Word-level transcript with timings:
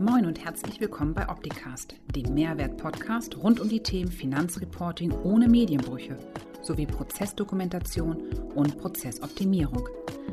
Moin 0.00 0.26
und 0.26 0.44
herzlich 0.44 0.80
willkommen 0.80 1.14
bei 1.14 1.28
Opticast, 1.28 1.94
dem 2.16 2.34
Mehrwert-Podcast 2.34 3.36
rund 3.36 3.60
um 3.60 3.68
die 3.68 3.80
Themen 3.80 4.10
Finanzreporting 4.10 5.12
ohne 5.22 5.46
Medienbrüche 5.48 6.16
sowie 6.62 6.86
Prozessdokumentation 6.86 8.16
und 8.56 8.76
Prozessoptimierung. 8.78 9.88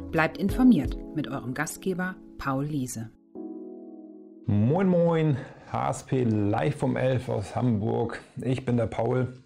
Bleibt 0.09 0.39
informiert 0.39 0.97
mit 1.15 1.27
eurem 1.27 1.53
Gastgeber 1.53 2.15
Paul 2.39 2.65
Liese. 2.65 3.11
Moin 4.47 4.87
Moin, 4.87 5.37
HSP 5.71 6.23
live 6.23 6.75
vom 6.75 6.97
11 6.97 7.29
aus 7.29 7.55
Hamburg. 7.55 8.19
Ich 8.41 8.65
bin 8.65 8.77
der 8.77 8.87
Paul. 8.87 9.41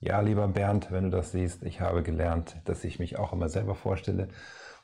Ja, 0.00 0.22
lieber 0.22 0.48
Bernd, 0.48 0.90
wenn 0.90 1.04
du 1.04 1.10
das 1.10 1.32
siehst, 1.32 1.62
ich 1.64 1.82
habe 1.82 2.02
gelernt, 2.02 2.56
dass 2.64 2.82
ich 2.84 2.98
mich 2.98 3.18
auch 3.18 3.34
immer 3.34 3.50
selber 3.50 3.74
vorstelle. 3.74 4.28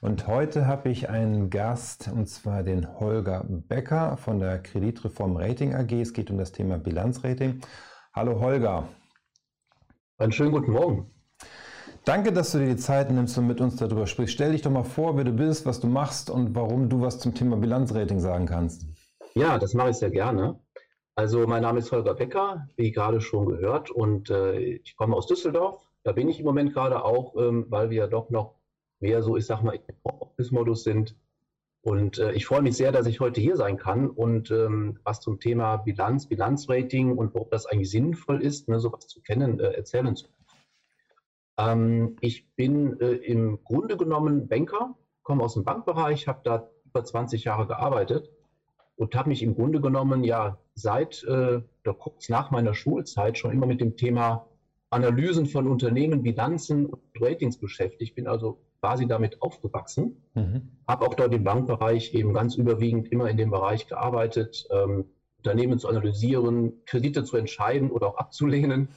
Und 0.01 0.27
heute 0.27 0.67
habe 0.67 0.91
ich 0.91 1.09
einen 1.09 1.49
Gast, 1.49 2.11
und 2.13 2.27
zwar 2.27 2.63
den 2.63 3.01
Holger 3.01 3.47
Becker 3.49 4.19
von 4.19 4.39
der 4.39 4.63
Kreditreform 4.63 5.39
Rating 5.39 5.75
AG. 5.75 5.91
Es 5.93 6.13
geht 6.13 6.31
um 6.31 6.37
das 6.37 6.53
Thema 6.53 6.79
Bilanzrating. 6.79 7.63
Hallo 8.13 8.39
Holger. 8.39 8.89
Einen 10.19 10.33
schönen 10.33 10.53
guten 10.53 10.73
Morgen. 10.73 11.11
Danke, 12.05 12.33
dass 12.33 12.53
du 12.53 12.59
dir 12.59 12.67
die 12.67 12.77
Zeit 12.77 13.11
nimmst 13.11 13.39
und 13.39 13.47
mit 13.47 13.61
uns 13.63 13.77
darüber 13.77 14.07
sprichst. 14.07 14.35
Stell 14.35 14.53
dich 14.53 14.63
doch 14.63 14.71
mal 14.71 14.85
vor, 14.85 15.17
wer 15.17 15.25
du 15.25 15.33
bist, 15.33 15.65
was 15.65 15.81
du 15.81 15.87
machst 15.87 16.29
und 16.29 16.55
warum 16.55 16.91
du 16.91 17.01
was 17.01 17.19
zum 17.19 17.35
Thema 17.35 17.57
Bilanzrating 17.57 18.21
sagen 18.21 18.45
kannst. 18.45 18.87
Ja, 19.35 19.59
das 19.59 19.73
mache 19.73 19.91
ich 19.91 19.97
sehr 19.97 20.11
gerne. 20.11 20.61
Also 21.15 21.47
mein 21.47 21.63
Name 21.63 21.79
ist 21.79 21.91
Holger 21.91 22.15
Becker, 22.15 22.69
wie 22.77 22.93
gerade 22.93 23.23
schon 23.23 23.47
gehört, 23.47 23.91
und 23.91 24.29
äh, 24.29 24.59
ich 24.59 24.95
komme 24.97 25.17
aus 25.17 25.27
Düsseldorf. 25.27 25.81
Da 26.05 26.13
bin 26.13 26.29
ich 26.29 26.39
im 26.39 26.45
Moment 26.45 26.75
gerade 26.75 27.03
auch, 27.03 27.35
ähm, 27.37 27.65
weil 27.71 27.89
wir 27.89 27.97
ja 27.97 28.07
doch 28.07 28.29
noch 28.29 28.56
mehr 29.01 29.23
so, 29.23 29.37
ich 29.37 29.47
sag 29.47 29.63
mal, 29.63 29.75
im 29.75 29.95
Office-Modus 30.03 30.85
sind. 30.85 31.17
Und 31.83 32.19
äh, 32.19 32.33
ich 32.33 32.47
freue 32.47 32.63
mich 32.63 32.77
sehr, 32.77 32.91
dass 32.91 33.07
ich 33.07 33.21
heute 33.21 33.41
hier 33.41 33.57
sein 33.57 33.77
kann 33.77 34.11
und 34.11 34.51
ähm, 34.51 34.99
was 35.05 35.21
zum 35.21 35.39
Thema 35.39 35.77
Bilanz, 35.77 36.27
Bilanzrating 36.27 37.17
und 37.17 37.37
ob 37.37 37.51
das 37.53 37.67
eigentlich 37.67 37.91
sinnvoll 37.91 38.43
ist, 38.43 38.69
ne, 38.69 38.81
sowas 38.81 39.07
zu 39.07 39.23
kennen, 39.23 39.61
äh, 39.61 39.71
erzählen 39.71 40.17
zu 40.17 40.27
können. 40.27 40.37
Ähm, 41.59 42.17
ich 42.21 42.53
bin 42.57 42.99
äh, 43.01 43.13
im 43.13 43.63
Grunde 43.63 43.97
genommen 43.97 44.49
Banker, 44.49 44.97
komme 45.23 45.45
aus 45.45 45.55
dem 45.55 45.63
Bankbereich, 45.63 46.27
habe 46.27 46.41
da 46.43 46.69
über 46.87 47.05
20 47.05 47.45
Jahre 47.45 47.69
gearbeitet 47.69 48.31
und 48.97 49.15
habe 49.15 49.29
mich 49.29 49.43
im 49.43 49.55
Grunde 49.55 49.81
genommen 49.81 50.25
ja 50.25 50.59
seit 50.75 51.23
äh, 51.25 51.61
oder 51.85 51.95
kurz 51.97 52.29
nach 52.29 52.51
meiner 52.51 52.75
Schulzeit 52.75 53.39
schon 53.39 53.53
immer 53.53 53.67
mit 53.67 53.81
dem 53.81 53.97
Thema 53.97 54.49
Analysen 54.91 55.47
von 55.47 55.67
Unternehmen, 55.67 56.23
Bilanzen 56.23 56.87
und 56.87 57.01
Ratings 57.21 57.59
beschäftigt. 57.59 58.15
Bin 58.15 58.27
also 58.27 58.66
quasi 58.87 59.09
damit 59.09 59.43
aufgewachsen. 59.43 60.23
Mhm. 60.35 60.63
Habe 60.87 61.07
auch 61.07 61.15
dort 61.15 61.35
im 61.35 61.43
Bankbereich 61.43 62.15
eben 62.15 62.33
ganz 62.33 62.55
überwiegend 62.55 63.11
immer 63.11 63.29
in 63.29 63.37
dem 63.37 63.51
Bereich 63.51 63.89
gearbeitet, 63.89 64.69
ähm, 64.71 65.07
Unternehmen 65.39 65.81
zu 65.81 65.89
analysieren, 65.89 66.85
Kredite 66.87 67.25
zu 67.25 67.37
entscheiden 67.37 67.91
oder 67.91 68.07
auch 68.07 68.17
abzulehnen. 68.17 68.91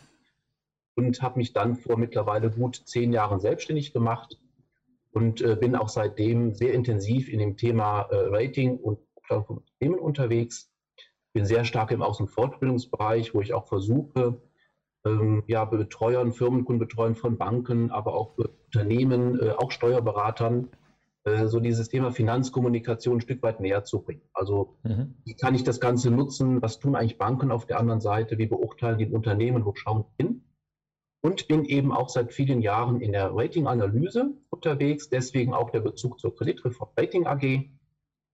Und 0.93 1.23
habe 1.23 1.39
mich 1.39 1.53
dann 1.53 1.75
vor 1.75 1.97
mittlerweile 1.97 2.51
gut 2.51 2.83
zehn 2.85 3.11
Jahren 3.11 3.39
selbstständig 3.39 3.91
gemacht 3.91 4.37
und 5.11 5.41
äh, 5.41 5.55
bin 5.55 5.75
auch 5.75 5.89
seitdem 5.89 6.53
sehr 6.53 6.73
intensiv 6.73 7.27
in 7.27 7.39
dem 7.39 7.57
Thema 7.57 8.01
äh, 8.11 8.15
Rating 8.27 8.77
und 8.77 8.99
Unternehmen 9.27 9.99
unterwegs. 9.99 10.71
Bin 11.33 11.45
sehr 11.45 11.65
stark 11.65 11.89
im 11.89 12.03
Aus- 12.03 12.19
und 12.19 12.27
Fortbildungsbereich, 12.27 13.33
wo 13.33 13.41
ich 13.41 13.55
auch 13.55 13.65
versuche, 13.65 14.39
ähm, 15.05 15.44
ja, 15.47 15.66
Betreuern, 15.66 16.31
Firmenkundenbetreuern 16.31 17.16
von 17.16 17.38
Banken, 17.38 17.92
aber 17.92 18.14
auch 18.16 18.38
Unternehmen, 18.38 19.39
äh, 19.39 19.52
auch 19.52 19.72
Steuerberatern, 19.72 20.69
äh, 21.23 21.47
so 21.47 21.59
dieses 21.59 21.89
Thema 21.89 22.11
Finanzkommunikation 22.11 23.17
ein 23.17 23.22
Stück 23.22 23.42
weit 23.44 23.59
näher 23.59 23.83
zu 23.83 24.02
bringen. 24.02 24.22
Also 24.33 24.77
mhm. 24.83 25.16
wie 25.25 25.36
kann 25.36 25.55
ich 25.55 25.64
das 25.64 25.80
Ganze 25.80 26.11
nutzen? 26.11 26.61
Was 26.61 26.80
tun 26.80 26.95
eigentlich 26.95 27.17
Banken 27.17 27.52
auf 27.52 27.66
der 27.66 27.80
anderen 27.80 28.02
Seite? 28.02 28.38
Wie 28.38 28.47
beurteilen 28.47 28.97
die 28.97 29.08
Unternehmen? 29.08 29.66
Wo 29.66 29.73
schauen 29.75 30.05
die 30.20 30.23
hin? 30.23 30.44
Und 31.22 31.50
bin 31.50 31.66
eben 31.66 31.92
auch 31.92 32.08
seit 32.08 32.33
vielen 32.33 32.61
Jahren 32.61 33.02
in 33.02 33.11
der 33.11 33.36
Ratinganalyse 33.36 34.32
unterwegs, 34.49 35.09
deswegen 35.09 35.54
auch 35.54 35.70
der 35.70 35.82
Bezug 35.82 36.17
zur 36.17 36.33
Kreditreform 36.33 36.92
Rating 36.98 37.27
AG, 37.27 37.70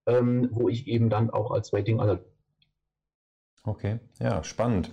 ähm, 0.06 0.48
wo 0.52 0.68
ich 0.68 0.86
eben 0.86 1.10
dann 1.10 1.30
auch 1.30 1.50
als 1.50 1.72
Ratinganalyse. 1.72 2.30
Okay, 3.64 3.98
ja, 4.20 4.44
spannend 4.44 4.92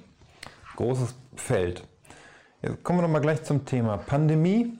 großes 0.75 1.15
Feld. 1.35 1.87
Jetzt 2.61 2.83
kommen 2.83 2.99
wir 2.99 3.03
noch 3.03 3.09
mal 3.09 3.19
gleich 3.19 3.43
zum 3.43 3.65
Thema 3.65 3.97
Pandemie, 3.97 4.77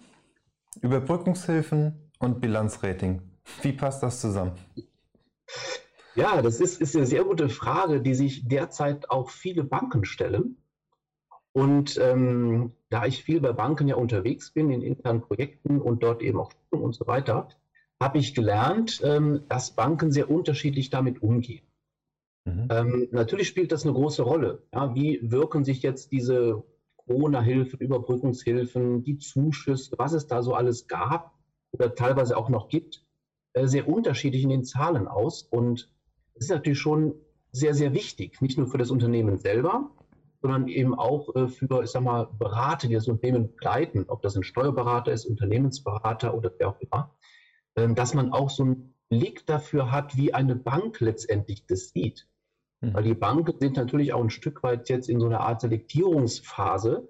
Überbrückungshilfen 0.82 2.12
und 2.20 2.42
Bilanzrating. 2.42 3.22
Wie 3.62 3.74
passt 3.74 4.04
das 4.04 4.22
zusammen? 4.22 4.54
Ja, 6.16 6.42
das 6.42 6.60
ist, 6.60 6.80
ist 6.80 6.96
eine 6.96 7.06
sehr 7.06 7.24
gute 7.24 7.50
Frage, 7.50 8.02
die 8.02 8.14
sich 8.14 8.48
derzeit 8.48 9.10
auch 9.10 9.30
viele 9.30 9.64
Banken 9.64 10.06
stellen. 10.06 10.58
Und 11.52 11.98
ähm, 12.00 12.72
da 12.90 13.06
ich 13.06 13.24
viel 13.24 13.40
bei 13.40 13.54
Banken 13.54 13.88
ja 13.88 13.96
unterwegs 13.96 14.52
bin, 14.52 14.72
in 14.72 14.82
internen 14.82 15.22
Projekten 15.22 15.82
und 15.82 16.02
dort 16.04 16.22
eben 16.22 16.40
auch 16.40 16.52
und 16.70 16.94
so 16.94 17.06
weiter, 17.06 17.50
habe 18.02 18.18
ich 18.18 18.34
gelernt, 18.34 19.02
ähm, 19.04 19.44
dass 19.50 19.72
Banken 19.72 20.12
sehr 20.12 20.30
unterschiedlich 20.30 20.90
damit 20.90 21.22
umgehen. 21.22 21.64
Mhm. 22.46 22.68
Ähm, 22.70 23.08
natürlich 23.12 23.48
spielt 23.48 23.72
das 23.72 23.84
eine 23.84 23.94
große 23.94 24.24
Rolle. 24.24 24.64
Ja, 24.74 24.94
wie 24.96 25.20
wirken 25.32 25.64
sich 25.64 25.82
jetzt 25.82 26.12
diese 26.12 26.64
Corona-Hilfen, 26.98 27.80
Überbrückungshilfen, 27.80 29.04
die 29.04 29.18
Zuschüsse, 29.18 29.96
was 29.98 30.14
es 30.14 30.28
da 30.28 30.42
so 30.42 30.54
alles 30.54 30.88
gab 30.88 31.34
oder 31.72 31.96
teilweise 31.96 32.38
auch 32.38 32.50
noch 32.50 32.70
gibt, 32.70 33.06
äh, 33.54 33.68
sehr 33.68 33.88
unterschiedlich 33.88 34.44
in 34.44 34.50
den 34.50 34.64
Zahlen 34.64 35.08
aus. 35.08 35.44
Und 35.44 35.90
es 36.36 36.46
ist 36.46 36.52
natürlich 36.52 36.80
schon 36.80 37.16
sehr, 37.52 37.74
sehr 37.74 37.94
wichtig, 37.94 38.42
nicht 38.42 38.58
nur 38.58 38.68
für 38.68 38.78
das 38.78 38.92
Unternehmen 38.92 39.38
selber, 39.38 39.92
sondern 40.42 40.68
eben 40.68 40.94
auch 40.94 41.34
äh, 41.36 41.48
für, 41.48 41.84
ich 41.84 41.92
sag 41.92 42.04
mal, 42.04 42.28
Berater, 42.38 42.88
die 42.88 42.96
das 42.96 43.08
Unternehmen 43.08 43.48
begleiten, 43.48 44.06
ob 44.08 44.22
das 44.22 44.36
ein 44.36 44.44
Steuerberater 44.44 45.12
ist, 45.12 45.26
Unternehmensberater 45.26 46.34
oder 46.34 46.52
wer 46.58 46.70
auch 46.70 46.80
immer, 46.82 47.16
äh, 47.76 47.94
dass 47.94 48.14
man 48.14 48.34
auch 48.34 48.50
so 48.50 48.64
einen 48.64 48.96
Blick 49.10 49.46
dafür 49.46 49.92
hat, 49.92 50.18
wie 50.18 50.34
eine 50.34 50.56
Bank 50.56 51.00
letztendlich 51.00 51.66
das 51.68 51.90
sieht. 51.90 52.28
Mhm. 52.84 52.94
Weil 52.94 53.04
die 53.04 53.14
Banken 53.14 53.58
sind 53.60 53.78
natürlich 53.78 54.14
auch 54.14 54.22
ein 54.22 54.30
Stück 54.30 54.62
weit 54.62 54.90
jetzt 54.90 55.10
in 55.10 55.20
so 55.20 55.26
einer 55.26 55.40
Art 55.40 55.62
Selektierungsphase, 55.62 57.08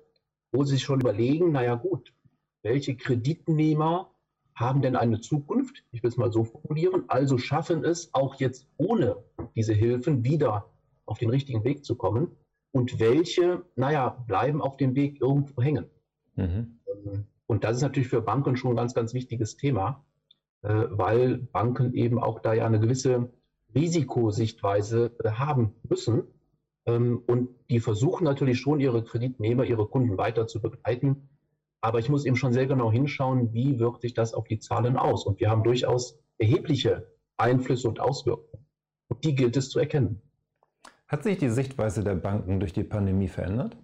wo 0.52 0.64
sie 0.64 0.76
sich 0.76 0.84
schon 0.84 1.02
überlegen, 1.02 1.52
naja 1.52 1.76
gut, 1.76 2.14
welche 2.62 2.96
Kreditnehmer 2.96 4.12
haben 4.56 4.84
denn 4.84 4.96
eine 4.96 5.20
Zukunft? 5.20 5.84
Ich 5.92 6.04
will 6.04 6.10
es 6.10 6.18
mal 6.18 6.32
so 6.32 6.44
formulieren. 6.44 7.06
Also 7.08 7.40
schaffen 7.40 7.84
es 7.84 8.14
auch 8.14 8.36
jetzt 8.36 8.68
ohne 8.78 9.18
diese 9.56 9.74
Hilfen 9.74 10.24
wieder 10.24 10.70
auf 11.06 11.18
den 11.18 11.32
richtigen 11.32 11.64
Weg 11.64 11.84
zu 11.84 11.96
kommen. 11.96 12.28
Und 12.72 13.00
welche, 13.00 13.64
naja, 13.76 14.10
bleiben 14.28 14.62
auf 14.62 14.78
dem 14.78 14.96
Weg 14.96 15.22
irgendwo 15.22 15.62
hängen. 15.62 15.86
Mhm. 16.36 16.80
Ähm, 16.88 17.26
und 17.48 17.64
das 17.64 17.78
ist 17.78 17.84
natürlich 17.84 18.10
für 18.10 18.22
Banken 18.22 18.56
schon 18.56 18.72
ein 18.72 18.78
ganz, 18.78 18.94
ganz 18.94 19.14
wichtiges 19.14 19.58
Thema, 19.58 20.04
äh, 20.62 20.86
weil 20.90 21.38
Banken 21.38 21.94
eben 21.94 22.20
auch 22.20 22.40
da 22.40 22.54
ja 22.54 22.66
eine 22.66 22.80
gewisse 22.80 23.32
Risikosichtweise 23.76 25.16
äh, 25.24 25.32
haben 25.32 25.76
müssen. 25.88 26.24
Ähm, 26.86 27.24
und 27.28 27.50
die 27.70 27.80
versuchen 27.80 28.24
natürlich 28.24 28.60
schon, 28.60 28.80
ihre 28.80 29.04
Kreditnehmer, 29.04 29.64
ihre 29.64 29.88
Kunden 29.88 30.18
weiter 30.18 30.48
zu 30.48 30.62
begleiten. 30.62 31.30
Aber 31.82 32.00
ich 32.00 32.10
muss 32.10 32.26
eben 32.26 32.36
schon 32.36 32.54
sehr 32.54 32.68
genau 32.68 32.92
hinschauen, 32.92 33.54
wie 33.54 33.80
wirkt 33.80 34.02
sich 34.02 34.14
das 34.14 34.34
auf 34.34 34.48
die 34.48 34.60
Zahlen 34.60 34.98
aus. 34.98 35.26
Und 35.26 35.40
wir 35.40 35.50
haben 35.50 35.64
durchaus 35.64 36.18
erhebliche 36.38 37.12
Einflüsse 37.38 37.88
und 37.88 38.00
Auswirkungen. 38.00 38.66
Und 39.10 39.24
die 39.26 39.36
gilt 39.36 39.58
es 39.58 39.70
zu 39.70 39.80
erkennen. 39.80 40.22
Hat 41.08 41.24
sich 41.24 41.38
die 41.38 41.50
Sichtweise 41.50 42.04
der 42.04 42.16
Banken 42.16 42.60
durch 42.60 42.74
die 42.74 42.84
Pandemie 42.84 43.28
verändert? 43.28 43.78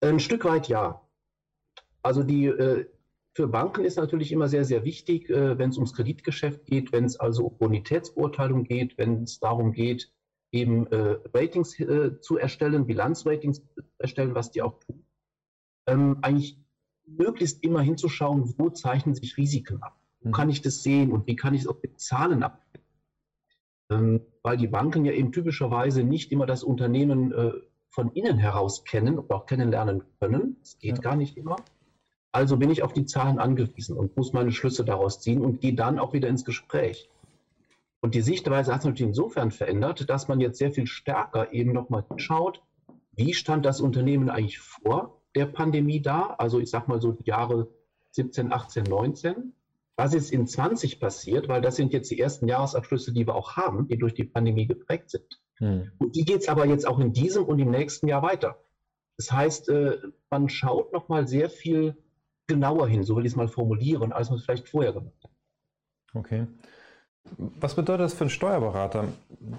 Ein 0.00 0.20
Stück 0.20 0.44
weit 0.44 0.68
ja. 0.68 1.02
Also 2.02 2.22
die, 2.22 2.46
äh, 2.46 2.86
für 3.34 3.48
Banken 3.48 3.84
ist 3.84 3.96
natürlich 3.96 4.30
immer 4.30 4.48
sehr, 4.48 4.64
sehr 4.64 4.84
wichtig, 4.84 5.30
äh, 5.30 5.58
wenn 5.58 5.70
es 5.70 5.76
ums 5.76 5.94
Kreditgeschäft 5.94 6.66
geht, 6.66 6.92
wenn 6.92 7.04
es 7.04 7.18
also 7.18 7.46
um 7.46 7.58
Bonitätsbeurteilung 7.58 8.64
geht, 8.64 8.98
wenn 8.98 9.22
es 9.22 9.40
darum 9.40 9.72
geht, 9.72 10.12
eben 10.50 10.86
äh, 10.88 11.18
Ratings 11.32 11.78
äh, 11.80 12.20
zu 12.20 12.36
erstellen, 12.36 12.86
Bilanzratings 12.86 13.62
zu 13.62 13.82
erstellen, 13.98 14.34
was 14.34 14.50
die 14.50 14.60
auch 14.60 14.78
tun, 14.80 15.06
ähm, 15.86 16.18
eigentlich 16.20 16.58
möglichst 17.06 17.64
immer 17.64 17.80
hinzuschauen, 17.80 18.54
wo 18.58 18.68
zeichnen 18.68 19.14
sich 19.14 19.36
Risiken 19.38 19.82
ab. 19.82 19.98
Wo 20.20 20.28
mhm. 20.28 20.32
kann 20.32 20.50
ich 20.50 20.60
das 20.60 20.82
sehen 20.82 21.10
und 21.10 21.26
wie 21.26 21.36
kann 21.36 21.54
ich 21.54 21.62
es 21.62 21.66
auch 21.66 21.82
mit 21.82 21.98
Zahlen 21.98 22.42
ab? 22.42 22.62
Ähm, 23.90 24.20
weil 24.42 24.58
die 24.58 24.68
Banken 24.68 25.06
ja 25.06 25.12
eben 25.12 25.32
typischerweise 25.32 26.04
nicht 26.04 26.32
immer 26.32 26.46
das 26.46 26.62
Unternehmen 26.64 27.32
von 27.88 28.10
innen 28.12 28.38
heraus 28.38 28.84
kennen 28.84 29.18
oder 29.18 29.36
auch 29.36 29.46
kennenlernen 29.46 30.02
können. 30.18 30.56
Das 30.60 30.78
geht 30.78 30.96
ja. 30.96 31.02
gar 31.02 31.14
nicht 31.16 31.36
immer. 31.36 31.56
Also 32.32 32.56
bin 32.56 32.70
ich 32.70 32.82
auf 32.82 32.94
die 32.94 33.04
Zahlen 33.04 33.38
angewiesen 33.38 33.96
und 33.96 34.16
muss 34.16 34.32
meine 34.32 34.52
Schlüsse 34.52 34.84
daraus 34.84 35.20
ziehen 35.20 35.42
und 35.42 35.60
gehe 35.60 35.74
dann 35.74 35.98
auch 35.98 36.14
wieder 36.14 36.28
ins 36.28 36.44
Gespräch. 36.44 37.10
Und 38.00 38.14
die 38.14 38.22
Sichtweise 38.22 38.74
hat 38.74 38.82
sich 38.82 38.90
natürlich 38.90 39.10
insofern 39.10 39.50
verändert, 39.50 40.08
dass 40.10 40.26
man 40.28 40.40
jetzt 40.40 40.58
sehr 40.58 40.72
viel 40.72 40.86
stärker 40.86 41.52
eben 41.52 41.72
nochmal 41.72 42.04
schaut, 42.16 42.62
wie 43.14 43.34
stand 43.34 43.66
das 43.66 43.80
Unternehmen 43.80 44.30
eigentlich 44.30 44.58
vor 44.58 45.20
der 45.34 45.46
Pandemie 45.46 46.00
da? 46.00 46.34
Also 46.38 46.58
ich 46.58 46.70
sage 46.70 46.86
mal 46.88 47.00
so 47.00 47.12
die 47.12 47.28
Jahre 47.28 47.68
17, 48.12 48.52
18, 48.52 48.84
19. 48.84 49.52
was 49.96 50.14
ist 50.14 50.32
in 50.32 50.46
20 50.46 50.98
passiert, 51.00 51.48
weil 51.48 51.60
das 51.60 51.76
sind 51.76 51.92
jetzt 51.92 52.10
die 52.10 52.18
ersten 52.18 52.48
Jahresabschlüsse, 52.48 53.12
die 53.12 53.26
wir 53.26 53.34
auch 53.34 53.56
haben, 53.56 53.86
die 53.88 53.98
durch 53.98 54.14
die 54.14 54.24
Pandemie 54.24 54.66
geprägt 54.66 55.10
sind. 55.10 55.40
Hm. 55.58 55.92
Und 55.98 56.16
die 56.16 56.24
geht 56.24 56.40
es 56.40 56.48
aber 56.48 56.66
jetzt 56.66 56.86
auch 56.86 56.98
in 56.98 57.12
diesem 57.12 57.44
und 57.44 57.58
im 57.58 57.70
nächsten 57.70 58.08
Jahr 58.08 58.22
weiter. 58.22 58.58
Das 59.18 59.30
heißt, 59.30 59.68
äh, 59.68 59.98
man 60.30 60.48
schaut 60.48 60.92
nochmal 60.92 61.28
sehr 61.28 61.50
viel 61.50 61.96
genauer 62.46 62.88
hin, 62.88 63.02
so 63.04 63.16
will 63.16 63.24
ich 63.24 63.32
es 63.32 63.36
mal 63.36 63.48
formulieren, 63.48 64.12
als 64.12 64.30
man 64.30 64.38
es 64.38 64.44
vielleicht 64.44 64.68
vorher 64.68 64.92
gemacht 64.92 65.22
hat. 65.22 65.30
Okay. 66.14 66.46
Was 67.38 67.76
bedeutet 67.76 68.04
das 68.04 68.14
für 68.14 68.22
einen 68.22 68.30
Steuerberater? 68.30 69.08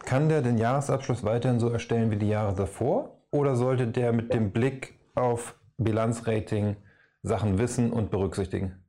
Kann 0.06 0.30
der 0.30 0.41
den 0.41 0.57
Jahresabschluss 0.57 1.24
weiterhin 1.24 1.59
so 1.59 1.69
erstellen 1.69 2.12
wie 2.12 2.18
die 2.18 2.27
Jahre 2.27 2.53
davor? 2.56 3.21
Oder 3.31 3.56
sollte 3.56 3.88
der 3.88 4.13
mit 4.13 4.33
dem 4.33 4.51
Blick 4.51 5.00
auf 5.15 5.59
Bilanzrating 5.77 6.75
Sachen 7.24 7.57
wissen 7.57 7.91
und 7.91 8.12
berücksichtigen? 8.12 8.83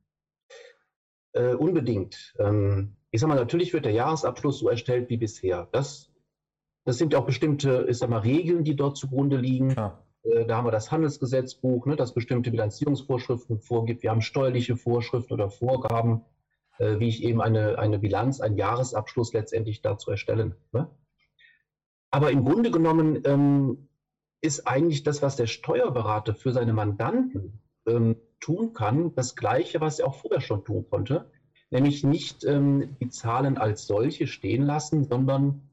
Äh, 1.31 1.53
unbedingt. 1.53 2.33
Ähm, 2.37 2.97
ich 3.11 3.21
sage 3.21 3.33
mal, 3.33 3.39
natürlich 3.39 3.73
wird 3.73 3.85
der 3.85 3.93
Jahresabschluss 3.93 4.59
so 4.59 4.69
erstellt 4.69 5.09
wie 5.09 5.17
bisher. 5.17 5.69
Das, 5.71 6.11
das 6.83 6.97
sind 6.97 7.15
auch 7.15 7.25
bestimmte 7.25 7.87
ich 7.89 7.97
sag 7.97 8.09
mal, 8.09 8.19
Regeln, 8.19 8.63
die 8.63 8.75
dort 8.75 8.97
zugrunde 8.97 9.37
liegen. 9.37 9.69
Klar. 9.69 10.04
Äh, 10.25 10.45
da 10.45 10.57
haben 10.57 10.65
wir 10.65 10.71
das 10.71 10.91
Handelsgesetzbuch, 10.91 11.85
ne, 11.85 11.95
das 11.95 12.13
bestimmte 12.13 12.51
Bilanzierungsvorschriften 12.51 13.59
vorgibt. 13.59 14.03
Wir 14.03 14.11
haben 14.11 14.21
steuerliche 14.21 14.75
Vorschriften 14.75 15.33
oder 15.33 15.49
Vorgaben, 15.49 16.21
äh, 16.77 16.99
wie 16.99 17.07
ich 17.07 17.23
eben 17.23 17.41
eine, 17.41 17.77
eine 17.79 17.99
Bilanz, 17.99 18.41
einen 18.41 18.57
Jahresabschluss 18.57 19.33
letztendlich 19.33 19.81
dazu 19.81 20.11
erstellen. 20.11 20.55
Ne? 20.71 20.89
Aber 22.11 22.31
im 22.31 22.45
Grunde 22.45 22.71
genommen 22.71 23.21
ähm, 23.25 23.89
ist 24.41 24.67
eigentlich 24.67 25.03
das, 25.03 25.21
was 25.21 25.35
der 25.35 25.47
Steuerberater 25.47 26.33
für 26.33 26.51
seine 26.51 26.73
Mandanten 26.73 27.61
ähm, 27.85 28.15
tun 28.39 28.73
kann, 28.73 29.13
das 29.15 29.35
Gleiche, 29.35 29.81
was 29.81 29.99
er 29.99 30.07
auch 30.07 30.15
vorher 30.15 30.41
schon 30.41 30.63
tun 30.63 30.85
konnte, 30.89 31.29
nämlich 31.71 32.03
nicht 32.03 32.43
ähm, 32.45 32.95
die 33.01 33.09
Zahlen 33.09 33.57
als 33.57 33.87
solche 33.87 34.27
stehen 34.27 34.63
lassen, 34.63 35.03
sondern 35.03 35.69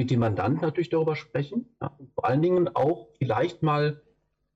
mit 0.00 0.10
dem 0.10 0.20
Mandanten 0.20 0.62
natürlich 0.62 0.88
darüber 0.88 1.14
sprechen. 1.14 1.66
Ja, 1.82 1.94
vor 2.14 2.24
allen 2.24 2.40
Dingen 2.40 2.70
auch 2.74 3.08
vielleicht 3.18 3.62
mal 3.62 4.00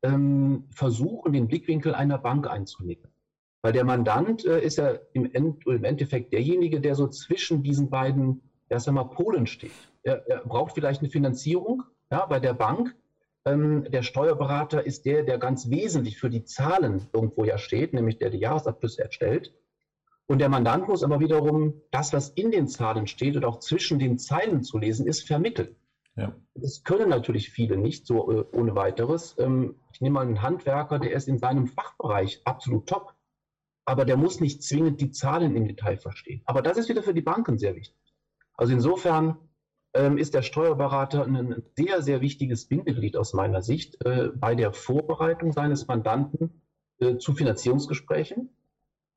ähm, 0.03 0.65
versuchen, 0.71 1.35
den 1.35 1.49
Blickwinkel 1.49 1.95
einer 1.95 2.17
Bank 2.17 2.49
einzunehmen. 2.49 3.13
Weil 3.61 3.75
der 3.75 3.85
Mandant 3.85 4.47
äh, 4.47 4.65
ist 4.65 4.79
ja 4.79 4.95
im, 5.13 5.31
End, 5.35 5.67
im, 5.67 5.85
Endeffekt 5.85 6.33
derjenige, 6.33 6.81
der 6.81 6.95
so 6.95 7.09
zwischen 7.09 7.63
diesen 7.63 7.91
beiden, 7.91 8.41
erst 8.71 8.89
einmal 8.89 9.11
Polen 9.11 9.47
steht. 9.47 9.73
Er, 10.03 10.27
er, 10.27 10.39
braucht 10.47 10.73
vielleicht 10.73 11.03
eine 11.03 11.11
Finanzierung 11.11 11.83
ja, 12.11 12.25
bei 12.25 12.41
der 12.41 12.55
Bank. 12.55 12.95
Ähm, 13.45 13.85
der 13.91 14.03
Steuerberater 14.03 14.87
ist 14.87 15.05
der, 15.05 15.25
der 15.25 15.37
ganz 15.37 15.69
wesentlich 15.69 16.19
für 16.19 16.31
die 16.31 16.45
Zahlen 16.45 17.07
irgendwo 17.13 17.45
ja 17.45 17.59
steht, 17.59 17.93
nämlich 17.93 18.17
der 18.17 18.31
die 18.31 18.39
Jahresabschlüsse 18.39 19.03
erstellt. 19.03 19.53
Und 20.27 20.39
der 20.39 20.49
Mandant 20.49 20.89
muss 20.89 21.03
aber 21.03 21.21
wiederum 21.21 21.83
das, 21.91 22.13
was 22.13 22.31
in 22.31 22.51
den 22.51 22.67
Zahlen 22.67 23.07
steht 23.07 23.37
und 23.37 23.45
auch 23.45 23.59
zwischen 23.59 23.99
den 23.99 24.19
Zeilen 24.19 24.63
zu 24.63 24.79
lesen 24.79 25.07
ist, 25.07 25.27
vermitteln. 25.27 25.77
Ja. 26.17 26.35
Das 26.55 26.85
können 26.85 27.09
natürlich 27.09 27.51
viele 27.51 27.77
nicht 27.77 28.07
so 28.07 28.31
äh, 28.31 28.45
ohne 28.53 28.75
weiteres. 28.75 29.35
Ähm, 29.39 29.75
ich 29.93 30.01
nehme 30.01 30.15
mal 30.15 30.27
einen 30.27 30.43
Handwerker, 30.43 30.99
der 30.99 31.13
ist 31.13 31.29
in 31.29 31.39
seinem 31.39 31.67
Fachbereich 31.67 32.41
absolut 32.45 32.89
top, 32.89 33.15
aber 33.85 34.05
der 34.05 34.17
muss 34.17 34.41
nicht 34.41 34.63
zwingend 34.63 35.01
die 35.01 35.11
Zahlen 35.11 35.57
im 35.57 35.67
Detail 35.67 35.99
verstehen. 35.99 36.43
Aber 36.47 36.63
das 36.63 36.79
ist 36.79 36.89
wieder 36.89 37.03
für 37.03 37.15
die 37.15 37.21
Banken 37.21 37.59
sehr 37.59 37.75
wichtig. 37.75 37.99
Also 38.57 38.73
insofern 38.73 39.37
ähm, 39.93 40.17
ist 40.17 40.35
der 40.35 40.43
Steuerberater 40.43 41.25
ein 41.25 41.63
sehr, 41.77 42.01
sehr 42.01 42.21
wichtiges 42.21 42.67
Bindeglied 42.67 43.17
aus 43.17 43.35
meiner 43.35 43.61
Sicht 43.61 44.03
äh, 44.05 44.31
bei 44.35 44.55
der 44.55 44.73
Vorbereitung 44.73 45.53
seines 45.53 45.89
Mandanten 45.89 46.63
äh, 46.99 47.17
zu 47.19 47.35
Finanzierungsgesprächen 47.35 48.51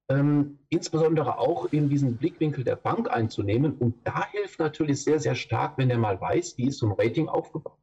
ähm, 0.09 0.59
insbesondere 0.69 1.37
auch 1.37 1.65
in 1.71 1.89
diesen 1.89 2.17
Blickwinkel 2.17 2.63
der 2.63 2.75
Bank 2.75 3.09
einzunehmen. 3.09 3.73
Und 3.73 3.95
da 4.05 4.27
hilft 4.31 4.59
natürlich 4.59 5.03
sehr, 5.03 5.19
sehr 5.19 5.35
stark, 5.35 5.77
wenn 5.77 5.89
er 5.89 5.97
mal 5.97 6.19
weiß, 6.19 6.57
wie 6.57 6.67
ist 6.67 6.79
so 6.79 6.87
ein 6.87 6.93
Rating 6.93 7.27
aufgebaut. 7.27 7.77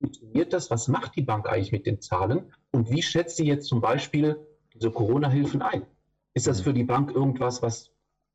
Funktioniert 0.00 0.52
das? 0.52 0.70
Was 0.70 0.88
macht 0.88 1.16
die 1.16 1.22
Bank 1.22 1.48
eigentlich 1.48 1.72
mit 1.72 1.86
den 1.86 2.00
Zahlen? 2.00 2.52
Und 2.70 2.90
wie 2.90 3.02
schätzt 3.02 3.36
sie 3.36 3.46
jetzt 3.46 3.66
zum 3.66 3.80
Beispiel 3.80 4.38
diese 4.74 4.90
Corona-Hilfen 4.90 5.62
ein? 5.62 5.86
Ist 6.34 6.46
das 6.46 6.60
mhm. 6.60 6.64
für 6.64 6.74
die 6.74 6.84
Bank 6.84 7.12
irgendwas, 7.12 7.62
was, 7.62 7.90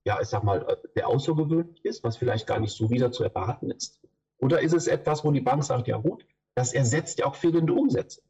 ja, 0.06 0.20
ich 0.20 0.28
sag 0.28 0.44
mal, 0.44 0.78
sehr 0.94 1.08
außergewöhnlich 1.08 1.86
ist, 1.86 2.04
was 2.04 2.18
vielleicht 2.18 2.48
gar 2.48 2.60
nicht 2.60 2.76
so 2.76 2.90
wieder 2.90 3.12
zu 3.12 3.24
erwarten 3.24 3.72
ist? 3.72 4.02
Oder 4.40 4.62
ist 4.62 4.74
es 4.74 4.88
etwas, 4.88 5.24
wo 5.24 5.32
die 5.32 5.42
Bank 5.42 5.64
sagt, 5.64 5.88
ja 5.88 5.98
gut, 5.98 6.26
das 6.56 6.74
ersetzt 6.74 7.20
ja 7.20 7.28
auch 7.28 7.36
fehlende 7.36 7.74
Umsätze? 7.74 8.22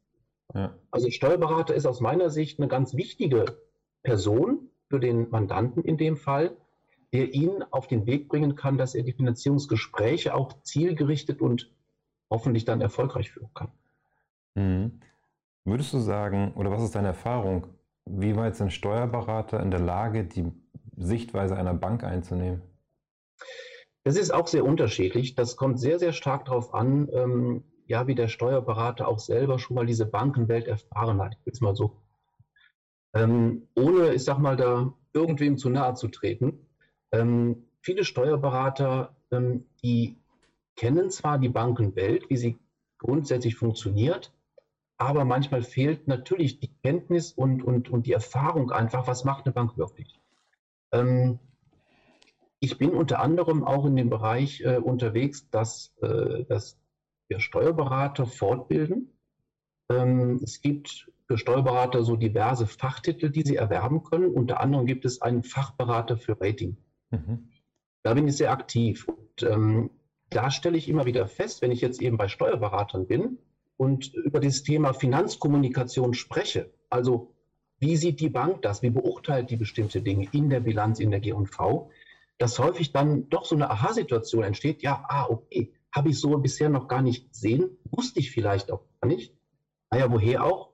Ja. 0.54 0.78
Also 0.90 1.10
Steuerberater 1.10 1.74
ist 1.74 1.86
aus 1.86 2.00
meiner 2.00 2.30
Sicht 2.30 2.60
eine 2.60 2.68
ganz 2.68 2.94
wichtige 2.94 3.58
Person, 4.04 4.70
für 4.94 5.00
den 5.00 5.28
Mandanten 5.28 5.82
in 5.82 5.96
dem 5.96 6.16
Fall, 6.16 6.56
der 7.12 7.34
ihn 7.34 7.64
auf 7.72 7.88
den 7.88 8.06
Weg 8.06 8.28
bringen 8.28 8.54
kann, 8.54 8.78
dass 8.78 8.94
er 8.94 9.02
die 9.02 9.12
Finanzierungsgespräche 9.12 10.32
auch 10.32 10.62
zielgerichtet 10.62 11.40
und 11.40 11.68
hoffentlich 12.30 12.64
dann 12.64 12.80
erfolgreich 12.80 13.32
führen 13.32 13.50
kann. 13.54 13.72
Mhm. 14.54 15.00
Würdest 15.64 15.92
du 15.94 15.98
sagen, 15.98 16.52
oder 16.54 16.70
was 16.70 16.84
ist 16.84 16.94
deine 16.94 17.08
Erfahrung, 17.08 17.66
wie 18.04 18.36
weit 18.36 18.54
sind 18.54 18.72
Steuerberater 18.72 19.58
in 19.58 19.72
der 19.72 19.80
Lage, 19.80 20.22
die 20.26 20.52
Sichtweise 20.96 21.56
einer 21.56 21.74
Bank 21.74 22.04
einzunehmen? 22.04 22.62
Das 24.04 24.14
ist 24.14 24.32
auch 24.32 24.46
sehr 24.46 24.64
unterschiedlich. 24.64 25.34
Das 25.34 25.56
kommt 25.56 25.80
sehr, 25.80 25.98
sehr 25.98 26.12
stark 26.12 26.44
darauf 26.44 26.72
an, 26.72 27.08
ähm, 27.12 27.64
ja, 27.88 28.06
wie 28.06 28.14
der 28.14 28.28
Steuerberater 28.28 29.08
auch 29.08 29.18
selber 29.18 29.58
schon 29.58 29.74
mal 29.74 29.86
diese 29.86 30.06
Bankenwelt 30.06 30.68
erfahren 30.68 31.20
hat. 31.20 31.34
Ich 31.40 31.46
will 31.46 31.52
es 31.52 31.60
mal 31.60 31.74
so 31.74 32.03
ähm, 33.14 33.68
ohne, 33.74 34.14
ich 34.14 34.24
sag 34.24 34.38
mal, 34.38 34.56
da 34.56 34.92
irgendwem 35.12 35.56
zu 35.56 35.70
nahe 35.70 35.94
zu 35.94 36.08
treten. 36.08 36.66
Ähm, 37.12 37.64
viele 37.80 38.04
Steuerberater, 38.04 39.16
ähm, 39.30 39.66
die 39.82 40.16
kennen 40.76 41.10
zwar 41.10 41.38
die 41.38 41.48
Bankenwelt, 41.48 42.28
wie 42.28 42.36
sie 42.36 42.58
grundsätzlich 42.98 43.54
funktioniert, 43.54 44.32
aber 44.96 45.24
manchmal 45.24 45.62
fehlt 45.62 46.08
natürlich 46.08 46.58
die 46.58 46.72
Kenntnis 46.82 47.32
und, 47.32 47.62
und, 47.62 47.88
und 47.88 48.06
die 48.06 48.12
Erfahrung 48.12 48.70
einfach, 48.70 49.06
was 49.06 49.24
macht 49.24 49.46
eine 49.46 49.52
Bank 49.52 49.76
wirklich. 49.76 50.20
Ähm, 50.92 51.38
ich 52.60 52.78
bin 52.78 52.90
unter 52.90 53.20
anderem 53.20 53.62
auch 53.62 53.84
in 53.84 53.94
dem 53.94 54.08
Bereich 54.08 54.62
äh, 54.62 54.78
unterwegs, 54.78 55.48
dass, 55.50 55.94
äh, 56.00 56.44
dass 56.44 56.78
wir 57.28 57.40
Steuerberater 57.40 58.26
fortbilden. 58.26 59.12
Ähm, 59.90 60.40
es 60.42 60.60
gibt 60.62 61.10
für 61.26 61.38
Steuerberater 61.38 62.02
so 62.04 62.16
diverse 62.16 62.66
Fachtitel, 62.66 63.30
die 63.30 63.42
sie 63.42 63.56
erwerben 63.56 64.02
können. 64.02 64.30
Unter 64.30 64.60
anderem 64.60 64.86
gibt 64.86 65.04
es 65.04 65.22
einen 65.22 65.42
Fachberater 65.42 66.16
für 66.16 66.38
Rating. 66.40 66.76
Mhm. 67.10 67.48
Da 68.02 68.14
bin 68.14 68.28
ich 68.28 68.36
sehr 68.36 68.50
aktiv. 68.50 69.08
Und 69.08 69.42
ähm, 69.42 69.90
da 70.30 70.50
stelle 70.50 70.76
ich 70.76 70.88
immer 70.88 71.06
wieder 71.06 71.26
fest, 71.26 71.62
wenn 71.62 71.72
ich 71.72 71.80
jetzt 71.80 72.02
eben 72.02 72.16
bei 72.16 72.28
Steuerberatern 72.28 73.06
bin 73.06 73.38
und 73.76 74.12
über 74.14 74.40
das 74.40 74.62
Thema 74.62 74.92
Finanzkommunikation 74.92 76.14
spreche, 76.14 76.70
also 76.90 77.34
wie 77.78 77.96
sieht 77.96 78.20
die 78.20 78.28
Bank 78.28 78.62
das, 78.62 78.82
wie 78.82 78.90
beurteilt 78.90 79.50
die 79.50 79.56
bestimmte 79.56 80.02
Dinge 80.02 80.28
in 80.32 80.50
der 80.50 80.60
Bilanz, 80.60 81.00
in 81.00 81.10
der 81.10 81.20
G&V, 81.20 81.90
dass 82.38 82.58
häufig 82.58 82.92
dann 82.92 83.28
doch 83.28 83.44
so 83.44 83.54
eine 83.54 83.70
Aha-Situation 83.70 84.44
entsteht, 84.44 84.82
ja, 84.82 85.04
ah, 85.08 85.26
okay, 85.28 85.72
habe 85.92 86.10
ich 86.10 86.18
so 86.18 86.36
bisher 86.38 86.68
noch 86.68 86.88
gar 86.88 87.02
nicht 87.02 87.30
gesehen, 87.30 87.78
wusste 87.90 88.20
ich 88.20 88.30
vielleicht 88.30 88.70
auch 88.72 88.82
gar 89.00 89.08
nicht. 89.08 89.34
Naja, 89.90 90.10
woher 90.10 90.44
auch? 90.44 90.73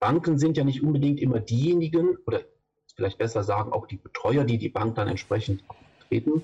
Banken 0.00 0.38
sind 0.38 0.56
ja 0.56 0.64
nicht 0.64 0.82
unbedingt 0.82 1.20
immer 1.20 1.40
diejenigen, 1.40 2.16
oder 2.26 2.40
vielleicht 2.96 3.18
besser 3.18 3.44
sagen, 3.44 3.72
auch 3.72 3.86
die 3.86 3.98
Betreuer, 3.98 4.44
die 4.44 4.58
die 4.58 4.70
Bank 4.70 4.96
dann 4.96 5.08
entsprechend 5.08 5.62
treten, 6.08 6.42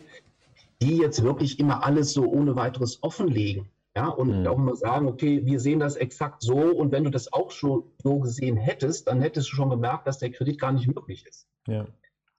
die 0.80 0.98
jetzt 0.98 1.22
wirklich 1.24 1.58
immer 1.58 1.84
alles 1.84 2.12
so 2.12 2.24
ohne 2.26 2.54
weiteres 2.54 3.02
offenlegen. 3.02 3.68
Ja, 3.96 4.08
und 4.08 4.40
mhm. 4.40 4.46
auch 4.46 4.58
immer 4.58 4.76
sagen, 4.76 5.06
okay, 5.06 5.46
wir 5.46 5.58
sehen 5.58 5.80
das 5.80 5.96
exakt 5.96 6.42
so 6.42 6.58
und 6.58 6.92
wenn 6.92 7.04
du 7.04 7.10
das 7.10 7.32
auch 7.32 7.50
schon 7.50 7.84
so 8.02 8.18
gesehen 8.18 8.58
hättest, 8.58 9.08
dann 9.08 9.22
hättest 9.22 9.50
du 9.50 9.56
schon 9.56 9.70
gemerkt, 9.70 10.06
dass 10.06 10.18
der 10.18 10.30
Kredit 10.30 10.60
gar 10.60 10.72
nicht 10.72 10.86
möglich 10.86 11.24
ist. 11.26 11.48
Ja. 11.66 11.86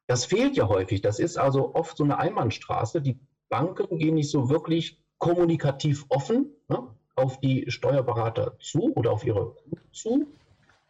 Das 0.06 0.24
fehlt 0.24 0.56
ja 0.56 0.68
häufig. 0.68 1.02
Das 1.02 1.18
ist 1.18 1.36
also 1.38 1.74
oft 1.74 1.98
so 1.98 2.04
eine 2.04 2.20
Einbahnstraße. 2.20 3.02
Die 3.02 3.18
Banken 3.50 3.98
gehen 3.98 4.14
nicht 4.14 4.30
so 4.30 4.50
wirklich 4.50 5.02
kommunikativ 5.18 6.06
offen 6.10 6.52
ne, 6.68 6.88
auf 7.16 7.40
die 7.40 7.66
Steuerberater 7.72 8.56
zu 8.60 8.94
oder 8.96 9.12
auf 9.12 9.26
ihre 9.26 9.56
Kunden 9.56 9.82
zu 9.92 10.28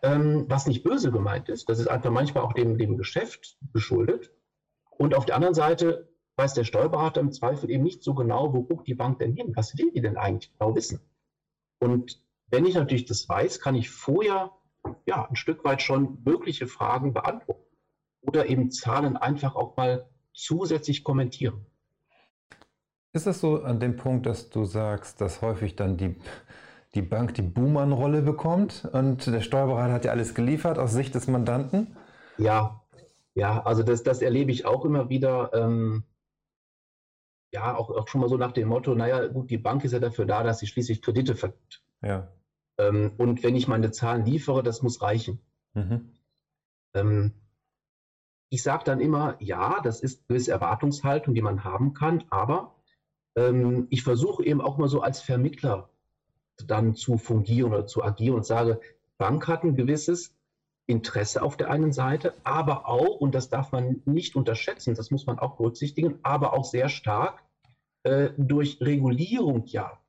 ähm, 0.02 0.46
was 0.48 0.68
nicht 0.68 0.84
böse 0.84 1.12
gemeint 1.12 1.50
ist. 1.50 1.70
Das 1.70 1.80
ist 1.80 1.88
einfach 1.88 2.12
manchmal 2.12 2.44
auch 2.44 2.54
dem, 2.54 2.78
dem 2.78 2.98
Geschäft 2.98 3.58
geschuldet. 3.74 4.32
Und 4.92 5.16
auf 5.16 5.26
der 5.26 5.36
anderen 5.36 5.54
Seite 5.54 6.10
weiß 6.38 6.54
der 6.54 6.64
Steuerberater 6.64 7.20
im 7.22 7.32
Zweifel 7.32 7.70
eben 7.70 7.84
nicht 7.84 8.04
so 8.04 8.14
genau, 8.14 8.54
wo 8.54 8.64
guckt 8.64 8.88
die 8.88 8.96
Bank 8.96 9.20
denn 9.20 9.34
hin? 9.34 9.54
Was 9.56 9.78
will 9.78 9.92
die 9.92 10.02
denn 10.02 10.18
eigentlich 10.18 10.52
genau 10.54 10.76
wissen? 10.76 11.00
Und 11.80 12.22
wenn 12.50 12.66
ich 12.66 12.76
natürlich 12.76 13.06
das 13.06 13.28
weiß, 13.28 13.60
kann 13.60 13.76
ich 13.76 13.90
vorher 13.90 14.52
ja, 15.06 15.28
ein 15.28 15.36
Stück 15.36 15.64
weit 15.66 15.82
schon 15.82 16.20
mögliche 16.24 16.68
Fragen 16.68 17.14
beantworten 17.14 17.64
oder 18.22 18.48
eben 18.48 18.72
Zahlen 18.72 19.18
einfach 19.18 19.56
auch 19.56 19.76
mal 19.78 20.10
zusätzlich 20.34 21.04
kommentieren. 21.04 21.66
Ist 23.14 23.26
das 23.26 23.40
so 23.40 23.64
an 23.64 23.80
dem 23.80 23.96
Punkt, 23.96 24.26
dass 24.26 24.50
du 24.50 24.66
sagst, 24.66 25.22
dass 25.22 25.42
häufig 25.42 25.76
dann 25.76 25.98
die 25.98 26.16
die 26.98 27.04
Bank 27.04 27.36
die 27.36 27.44
Buhmann-Rolle 27.44 28.24
bekommt 28.24 28.84
und 28.92 29.28
der 29.28 29.42
Steuerberater 29.42 29.94
hat 29.94 30.06
ja 30.06 30.12
alles 30.12 30.34
geliefert 30.34 30.80
aus 30.80 30.94
Sicht 30.94 31.14
des 31.16 31.28
Mandanten? 31.28 31.96
Ja, 32.38 32.84
Ja, 33.38 33.64
also 33.64 33.84
das, 33.84 34.02
das 34.02 34.24
erlebe 34.24 34.52
ich 34.52 34.66
auch 34.66 34.84
immer 34.84 35.10
wieder. 35.10 35.52
Ähm, 35.54 36.06
ja, 37.54 37.78
auch, 37.78 37.92
auch 37.92 38.08
schon 38.08 38.22
mal 38.22 38.30
so 38.30 38.38
nach 38.38 38.52
dem 38.52 38.68
Motto, 38.68 38.96
naja, 38.96 39.28
gut, 39.28 39.52
die 39.52 39.60
Bank 39.60 39.84
ist 39.84 39.92
ja 39.92 40.00
dafür 40.00 40.26
da, 40.26 40.42
dass 40.42 40.58
sie 40.58 40.66
schließlich 40.66 41.04
Kredite 41.04 41.36
vergibt. 41.36 41.84
Ja. 42.02 42.34
Ähm, 42.80 43.12
und 43.18 43.44
wenn 43.44 43.56
ich 43.56 43.68
meine 43.68 43.92
Zahlen 43.92 44.26
liefere, 44.26 44.64
das 44.64 44.82
muss 44.82 45.04
reichen. 45.04 45.40
Mhm. 45.76 46.14
Ähm, 46.96 47.34
ich 48.50 48.64
sage 48.64 48.86
dann 48.86 49.00
immer, 49.00 49.36
ja, 49.40 49.82
das 49.84 50.02
ist 50.02 50.22
eine 50.22 50.28
gewisse 50.30 50.52
Erwartungshaltung, 50.52 51.36
die 51.36 51.44
man 51.44 51.64
haben 51.64 51.94
kann, 51.94 52.24
aber 52.32 52.76
ähm, 53.36 53.86
ich 53.92 54.02
versuche 54.02 54.44
eben 54.44 54.62
auch 54.62 54.80
mal 54.80 54.90
so 54.90 55.02
als 55.02 55.22
Vermittler 55.22 55.92
dann 56.66 56.96
zu 56.96 57.18
fungieren 57.18 57.74
oder 57.74 57.86
zu 57.86 58.04
agieren 58.04 58.36
und 58.36 58.46
sage, 58.46 58.80
Bank 59.18 59.48
hat 59.48 59.64
ein 59.64 59.76
gewisses 59.76 60.36
Interesse 60.88 61.42
auf 61.42 61.58
der 61.58 61.70
einen 61.70 61.92
Seite, 61.92 62.34
aber 62.44 62.88
auch, 62.88 63.20
und 63.20 63.36
das 63.36 63.50
darf 63.50 63.72
man 63.72 64.02
nicht 64.06 64.36
unterschätzen, 64.36 64.96
das 64.96 65.12
muss 65.12 65.26
man 65.26 65.38
auch 65.38 65.58
berücksichtigen, 65.58 66.20
aber 66.24 66.54
auch 66.54 66.64
sehr 66.64 66.88
stark 66.88 67.44
äh, 68.04 68.30
durch 68.38 68.80
Regulierung 68.80 69.66
ja 69.66 70.00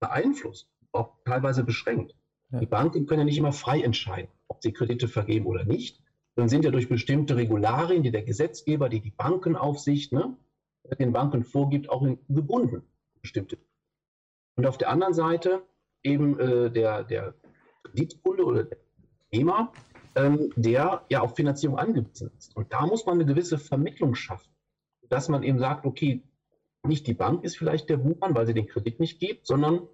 beeinflusst, 0.00 0.68
auch 0.92 1.12
teilweise 1.24 1.62
beschränkt. 1.62 2.14
Ja. 2.50 2.60
Die 2.60 2.66
Banken 2.66 3.06
können 3.06 3.20
ja 3.20 3.24
nicht 3.26 3.38
immer 3.38 3.52
frei 3.52 3.82
entscheiden, 3.82 4.30
ob 4.48 4.62
sie 4.62 4.72
Kredite 4.72 5.08
vergeben 5.08 5.46
oder 5.46 5.64
nicht. 5.64 6.00
Dann 6.36 6.48
sind 6.48 6.64
ja 6.64 6.70
durch 6.70 6.88
bestimmte 6.88 7.36
Regularien, 7.36 8.02
die 8.02 8.10
der 8.10 8.22
Gesetzgeber, 8.22 8.88
die 8.88 9.00
die 9.00 9.10
Bankenaufsicht 9.10 10.12
ne, 10.12 10.36
den 10.98 11.12
Banken 11.12 11.44
vorgibt, 11.44 11.90
auch 11.90 12.02
gebunden. 12.28 12.82
Bestimmte. 13.20 13.58
Und 14.56 14.66
auf 14.66 14.78
der 14.78 14.90
anderen 14.90 15.14
Seite 15.14 15.62
eben 16.04 16.38
äh, 16.38 16.70
der, 16.70 17.02
der 17.04 17.34
Kreditkunde 17.82 18.44
oder 18.44 18.64
der 18.64 18.78
Nehmer, 19.32 19.72
ähm, 20.14 20.52
der 20.56 21.04
ja 21.08 21.20
auf 21.20 21.34
Finanzierung 21.34 21.78
angewiesen 21.78 22.30
ist. 22.38 22.56
Und 22.56 22.72
da 22.72 22.86
muss 22.86 23.04
man 23.06 23.14
eine 23.14 23.26
gewisse 23.26 23.58
Vermittlung 23.58 24.14
schaffen, 24.14 24.52
dass 25.08 25.28
man 25.28 25.42
eben 25.42 25.58
sagt, 25.58 25.84
okay, 25.86 26.22
nicht 26.84 27.06
die 27.06 27.14
Bank 27.14 27.44
ist 27.44 27.56
vielleicht 27.56 27.88
der 27.88 27.96
Buchmann, 27.96 28.34
weil 28.34 28.46
sie 28.46 28.54
den 28.54 28.68
Kredit 28.68 29.00
nicht 29.00 29.18
gibt, 29.18 29.46
sondern 29.46 29.88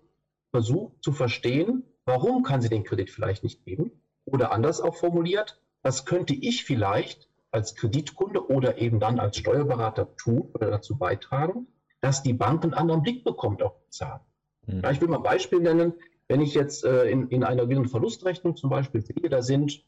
versucht 0.51 1.03
zu 1.03 1.13
verstehen, 1.13 1.85
warum 2.05 2.43
kann 2.43 2.61
sie 2.61 2.69
den 2.69 2.85
Kredit 2.85 3.11
vielleicht 3.11 3.45
nicht 3.45 3.65
geben? 3.65 3.93
Oder 4.25 4.53
anders 4.53 4.81
auch 4.81 4.97
formuliert, 4.97 5.61
was 5.83 6.05
könnte 6.05 6.35
ich 6.35 6.65
vielleicht 6.65 7.29
als 7.53 7.75
Kreditkunde 7.75 8.49
oder 8.49 8.79
eben 8.79 9.01
dann 9.01 9.19
als 9.19 9.37
Steuerberater 9.37 10.17
tun 10.17 10.51
oder 10.53 10.71
dazu 10.71 10.99
beitragen, 10.99 11.67
dass 12.01 12.23
die 12.23 12.33
Bank 12.33 12.63
einen 12.65 12.75
anderen 12.75 13.03
Blick 13.03 13.25
bekommt 13.25 13.63
auf 13.63 13.75
die 13.87 13.91
Zahlen. 13.91 14.21
Mhm. 14.67 14.81
Ja, 14.83 14.91
ich 14.91 15.01
will 15.01 15.09
mal 15.09 15.17
ein 15.19 15.23
Beispiel 15.23 15.61
nennen. 15.61 15.95
Wenn 16.29 16.41
ich 16.41 16.55
jetzt 16.55 16.85
äh, 16.85 17.11
in, 17.11 17.29
in 17.29 17.43
einer 17.43 17.65
Gewinn- 17.65 17.79
und 17.79 17.89
Verlustrechnung 17.89 18.57
zum 18.57 18.71
Beispiel 18.71 19.01
sehe, 19.01 19.29
da 19.29 19.43
sind 19.43 19.85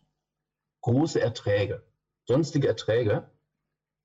große 0.81 1.21
Erträge, 1.21 1.85
sonstige 2.27 2.69
Erträge, 2.69 3.31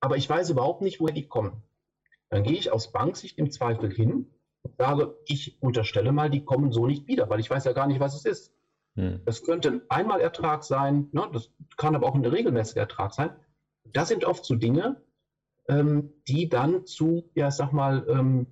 aber 0.00 0.16
ich 0.16 0.28
weiß 0.28 0.50
überhaupt 0.50 0.80
nicht, 0.80 1.00
woher 1.00 1.14
die 1.14 1.26
kommen. 1.26 1.62
Dann 2.30 2.44
gehe 2.44 2.56
ich 2.56 2.70
aus 2.70 2.92
Banksicht 2.92 3.38
im 3.38 3.50
Zweifel 3.50 3.92
hin 3.92 4.30
und 4.62 4.76
sage, 4.76 5.16
ich 5.26 5.60
unterstelle 5.60 6.12
mal, 6.12 6.30
die 6.30 6.44
kommen 6.44 6.72
so 6.72 6.86
nicht 6.86 7.08
wieder, 7.08 7.28
weil 7.28 7.40
ich 7.40 7.50
weiß 7.50 7.64
ja 7.64 7.72
gar 7.72 7.86
nicht, 7.86 8.00
was 8.00 8.14
es 8.14 8.24
ist. 8.24 8.54
Hm. 8.94 9.22
Das 9.24 9.42
könnte 9.42 9.70
ein 9.70 9.82
Einmalertrag 9.88 10.62
sein, 10.64 11.08
ne? 11.12 11.28
das 11.32 11.50
kann 11.76 11.94
aber 11.94 12.06
auch 12.06 12.14
ein 12.14 12.24
regelmäßiger 12.24 12.82
Ertrag 12.82 13.14
sein. 13.14 13.30
Das 13.84 14.08
sind 14.08 14.24
oft 14.24 14.44
so 14.44 14.54
Dinge, 14.54 15.02
ähm, 15.68 16.12
die 16.26 16.48
dann 16.48 16.86
zu, 16.86 17.30
ja, 17.34 17.50
sag 17.50 17.72
mal, 17.72 18.06
ähm, 18.08 18.46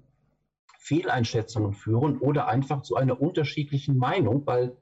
Fehleinschätzungen 0.87 1.73
führen 1.73 2.19
oder 2.19 2.47
einfach 2.47 2.83
zu 2.83 2.95
einer 2.95 3.21
unterschiedlichen 3.21 3.99
Meinung, 3.99 4.47
weil 4.47 4.77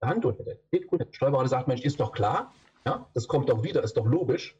der 0.00 0.08
Hand 0.08 0.24
oder 0.24 0.42
der, 0.42 0.58
der 0.72 1.06
Steuerberater 1.10 1.50
sagt, 1.50 1.68
Mensch, 1.68 1.82
ist 1.82 2.00
doch 2.00 2.12
klar, 2.12 2.54
ja, 2.86 3.10
das 3.12 3.28
kommt 3.28 3.50
doch 3.50 3.62
wieder, 3.62 3.82
ist 3.82 3.98
doch 3.98 4.06
logisch. 4.06 4.58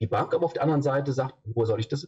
Die 0.00 0.06
Bank 0.06 0.32
aber 0.32 0.44
auf 0.44 0.52
der 0.52 0.62
anderen 0.62 0.82
Seite 0.82 1.12
sagt, 1.12 1.34
wo 1.44 1.64
soll 1.64 1.80
ich 1.80 1.88
das? 1.88 2.06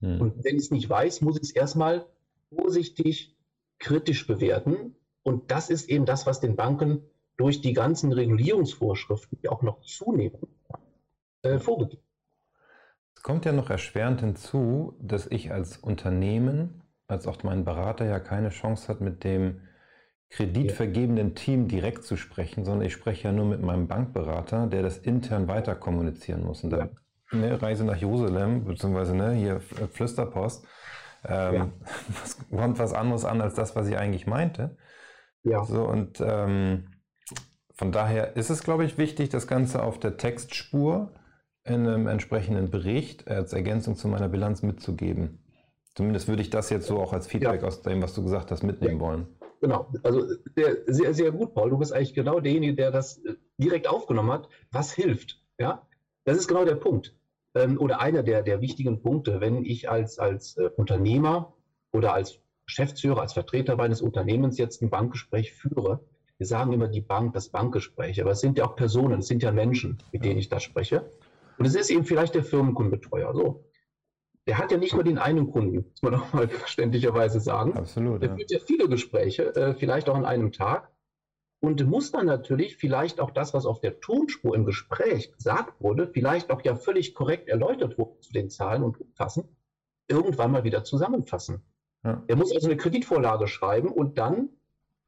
Hm. 0.00 0.20
Und 0.20 0.44
wenn 0.44 0.56
ich 0.56 0.64
es 0.64 0.70
nicht 0.72 0.90
weiß, 0.90 1.20
muss 1.20 1.36
ich 1.36 1.44
es 1.44 1.50
erstmal 1.52 2.04
vorsichtig 2.52 3.36
kritisch 3.78 4.26
bewerten. 4.26 4.96
Und 5.22 5.52
das 5.52 5.70
ist 5.70 5.88
eben 5.88 6.04
das, 6.04 6.26
was 6.26 6.40
den 6.40 6.56
Banken 6.56 7.04
durch 7.36 7.60
die 7.60 7.74
ganzen 7.74 8.12
Regulierungsvorschriften, 8.12 9.38
die 9.40 9.48
auch 9.48 9.62
noch 9.62 9.82
zunehmen, 9.82 10.48
äh, 11.42 11.60
vorgegeben. 11.60 12.02
Es 13.14 13.22
kommt 13.22 13.44
ja 13.44 13.52
noch 13.52 13.70
erschwerend 13.70 14.20
hinzu, 14.20 14.96
dass 15.00 15.26
ich 15.26 15.52
als 15.52 15.76
Unternehmen, 15.76 16.82
als 17.06 17.26
auch 17.26 17.42
mein 17.42 17.64
Berater 17.64 18.04
ja 18.04 18.18
keine 18.18 18.50
Chance 18.50 18.88
hat, 18.88 19.00
mit 19.00 19.24
dem 19.24 19.60
kreditvergebenden 20.30 21.34
Team 21.34 21.68
direkt 21.68 22.04
zu 22.04 22.16
sprechen, 22.16 22.64
sondern 22.64 22.86
ich 22.86 22.94
spreche 22.94 23.28
ja 23.28 23.32
nur 23.32 23.44
mit 23.44 23.60
meinem 23.60 23.86
Bankberater, 23.86 24.66
der 24.66 24.82
das 24.82 24.96
intern 24.96 25.46
weiter 25.46 25.74
kommunizieren 25.74 26.42
muss. 26.42 26.64
Und 26.64 26.70
da 26.70 26.88
ne, 27.32 27.60
Reise 27.60 27.84
nach 27.84 27.96
Jerusalem, 27.96 28.64
beziehungsweise 28.64 29.14
ne, 29.14 29.32
hier 29.32 29.60
Flüsterpost, 29.60 30.66
ähm, 31.28 31.54
ja. 31.54 31.68
was, 32.22 32.38
kommt 32.48 32.78
was 32.78 32.94
anderes 32.94 33.24
an 33.24 33.40
als 33.40 33.54
das, 33.54 33.76
was 33.76 33.88
ich 33.88 33.96
eigentlich 33.96 34.26
meinte. 34.26 34.76
Ja. 35.42 35.64
So, 35.64 35.84
und 35.84 36.22
ähm, 36.24 36.88
von 37.74 37.92
daher 37.92 38.36
ist 38.36 38.50
es, 38.50 38.62
glaube 38.62 38.84
ich, 38.84 38.96
wichtig, 38.96 39.28
das 39.28 39.46
Ganze 39.46 39.82
auf 39.82 39.98
der 39.98 40.16
Textspur 40.16 41.12
in 41.64 41.86
einem 41.86 42.06
entsprechenden 42.06 42.70
Bericht 42.70 43.28
als 43.28 43.52
Ergänzung 43.52 43.96
zu 43.96 44.08
meiner 44.08 44.28
Bilanz 44.28 44.62
mitzugeben. 44.62 45.38
Zumindest 45.94 46.26
würde 46.28 46.42
ich 46.42 46.50
das 46.50 46.70
jetzt 46.70 46.86
so 46.86 46.98
auch 46.98 47.12
als 47.12 47.26
Feedback 47.26 47.62
ja. 47.62 47.68
aus 47.68 47.82
dem, 47.82 48.02
was 48.02 48.14
du 48.14 48.22
gesagt 48.22 48.50
hast, 48.50 48.62
mitnehmen 48.62 48.98
ja. 48.98 49.00
wollen. 49.00 49.26
Genau, 49.60 49.92
also 50.02 50.26
sehr, 50.56 50.78
sehr, 50.86 51.14
sehr 51.14 51.30
gut, 51.30 51.54
Paul. 51.54 51.70
Du 51.70 51.78
bist 51.78 51.92
eigentlich 51.92 52.14
genau 52.14 52.40
derjenige, 52.40 52.74
der 52.74 52.90
das 52.90 53.18
äh, 53.18 53.34
direkt 53.58 53.86
aufgenommen 53.86 54.32
hat. 54.32 54.48
Was 54.72 54.92
hilft? 54.92 55.40
Ja, 55.58 55.86
das 56.24 56.36
ist 56.36 56.48
genau 56.48 56.64
der 56.64 56.74
Punkt. 56.74 57.14
Ähm, 57.54 57.78
oder 57.78 58.00
einer 58.00 58.24
der, 58.24 58.42
der 58.42 58.60
wichtigen 58.60 59.02
Punkte, 59.02 59.40
wenn 59.40 59.64
ich 59.64 59.88
als, 59.88 60.18
als 60.18 60.56
äh, 60.56 60.70
Unternehmer 60.76 61.54
oder 61.92 62.12
als 62.12 62.40
Geschäftsführer, 62.66 63.20
als 63.20 63.34
Vertreter 63.34 63.76
meines 63.76 64.02
Unternehmens 64.02 64.58
jetzt 64.58 64.82
ein 64.82 64.90
Bankgespräch 64.90 65.52
führe. 65.52 66.00
Wir 66.38 66.46
sagen 66.46 66.72
immer 66.72 66.88
die 66.88 67.00
Bank, 67.00 67.34
das 67.34 67.50
Bankgespräch, 67.50 68.20
aber 68.20 68.32
es 68.32 68.40
sind 68.40 68.58
ja 68.58 68.64
auch 68.64 68.74
Personen, 68.74 69.20
es 69.20 69.28
sind 69.28 69.42
ja 69.42 69.52
Menschen, 69.52 69.98
mit 70.10 70.24
denen 70.24 70.38
ich 70.38 70.48
da 70.48 70.58
spreche. 70.58 71.08
Und 71.62 71.68
es 71.68 71.74
ist 71.76 71.90
eben 71.90 72.04
vielleicht 72.04 72.34
der 72.34 72.42
Firmenkundenbetreuer. 72.42 73.32
So 73.34 73.64
der 74.46 74.58
hat 74.58 74.72
ja 74.72 74.76
nicht 74.76 74.94
nur 74.94 75.04
den 75.04 75.18
einen 75.18 75.50
Kunden, 75.50 75.86
muss 75.90 76.02
man 76.02 76.14
auch 76.20 76.32
mal 76.32 76.48
verständlicherweise 76.48 77.40
sagen. 77.40 77.76
Absolut. 77.76 78.22
Der 78.22 78.30
ja. 78.30 78.36
führt 78.36 78.50
ja 78.50 78.58
viele 78.58 78.88
Gespräche, 78.88 79.54
äh, 79.54 79.74
vielleicht 79.74 80.08
auch 80.08 80.16
an 80.16 80.24
einem 80.24 80.52
Tag. 80.52 80.90
Und 81.60 81.86
muss 81.86 82.10
dann 82.10 82.26
natürlich 82.26 82.76
vielleicht 82.76 83.20
auch 83.20 83.30
das, 83.30 83.54
was 83.54 83.66
auf 83.66 83.78
der 83.78 84.00
Tonspur 84.00 84.56
im 84.56 84.64
Gespräch 84.64 85.32
gesagt 85.32 85.80
wurde, 85.80 86.08
vielleicht 86.08 86.50
auch 86.50 86.60
ja 86.62 86.74
völlig 86.74 87.14
korrekt 87.14 87.48
erläutert 87.48 87.98
wurde 87.98 88.18
zu 88.18 88.32
den 88.32 88.50
Zahlen 88.50 88.82
und 88.82 89.00
umfassen, 89.00 89.44
irgendwann 90.08 90.50
mal 90.50 90.64
wieder 90.64 90.82
zusammenfassen. 90.82 91.62
Ja. 92.02 92.20
Er 92.26 92.34
muss 92.34 92.52
also 92.52 92.66
eine 92.66 92.76
Kreditvorlage 92.76 93.46
schreiben 93.46 93.90
und 93.90 94.18
dann 94.18 94.48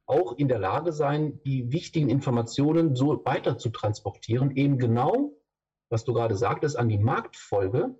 auch 0.05 0.37
in 0.37 0.47
der 0.47 0.59
Lage 0.59 0.93
sein, 0.93 1.41
die 1.45 1.73
wichtigen 1.73 2.07
Informationen 2.07 2.95
so 2.95 3.25
weiter 3.25 3.57
zu 3.57 3.69
transportieren, 3.69 4.51
eben 4.51 4.77
genau, 4.77 5.33
was 5.89 6.05
du 6.05 6.13
gerade 6.13 6.35
sagtest, 6.35 6.77
an 6.77 6.89
die 6.89 6.97
Marktfolge 6.97 7.95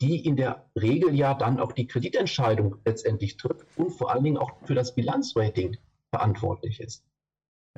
die 0.00 0.24
in 0.24 0.36
der 0.36 0.66
Regel 0.76 1.14
ja 1.14 1.34
dann 1.34 1.58
auch 1.58 1.72
die 1.72 1.86
Kreditentscheidung 1.86 2.76
letztendlich 2.84 3.36
trifft 3.36 3.66
und 3.76 3.90
vor 3.90 4.10
allen 4.10 4.24
Dingen 4.24 4.36
auch 4.36 4.52
für 4.64 4.74
das 4.74 4.94
Bilanzrating 4.94 5.78
verantwortlich 6.10 6.80
ist. 6.80 7.04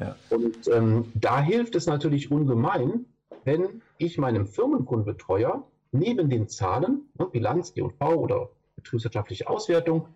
Ja. 0.01 0.17
Und 0.31 0.69
ähm, 0.69 1.13
da 1.15 1.41
hilft 1.41 1.75
es 1.75 1.87
natürlich 1.87 2.31
ungemein, 2.31 3.07
wenn 3.45 3.83
ich 3.99 4.19
meinem 4.19 4.47
Firmenkundenbetreuer 4.47 5.67
neben 5.93 6.29
den 6.29 6.49
Zahlen, 6.49 7.09
ne, 7.19 7.27
Bilanz, 7.27 7.73
G&V 7.73 8.15
oder 8.15 8.51
betriebswirtschaftliche 8.77 9.49
Auswertung, 9.49 10.09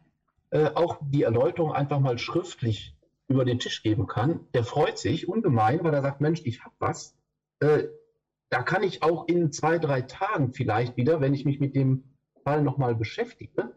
äh, 0.51 0.71
auch 0.75 0.99
die 1.01 1.23
Erläuterung 1.23 1.73
einfach 1.73 2.01
mal 2.01 2.19
schriftlich 2.19 2.95
über 3.29 3.45
den 3.45 3.59
Tisch 3.59 3.83
geben 3.83 4.07
kann. 4.07 4.41
Der 4.55 4.65
freut 4.65 4.99
sich 4.99 5.29
ungemein, 5.29 5.83
weil 5.83 5.95
er 5.95 6.03
sagt, 6.03 6.21
Mensch, 6.21 6.43
ich 6.45 6.63
habe 6.65 6.75
was. 6.79 7.17
Äh, 7.61 7.85
da 8.53 8.63
kann 8.63 8.83
ich 8.83 9.03
auch 9.03 9.27
in 9.29 9.51
zwei, 9.51 9.79
drei 9.79 10.03
Tagen 10.03 10.53
vielleicht 10.53 10.99
wieder, 10.99 11.23
wenn 11.23 11.33
ich 11.33 11.47
mich 11.47 11.59
mit 11.59 11.75
dem 11.75 12.05
Fall 12.45 12.61
nochmal 12.61 12.95
beschäftige, 12.95 13.73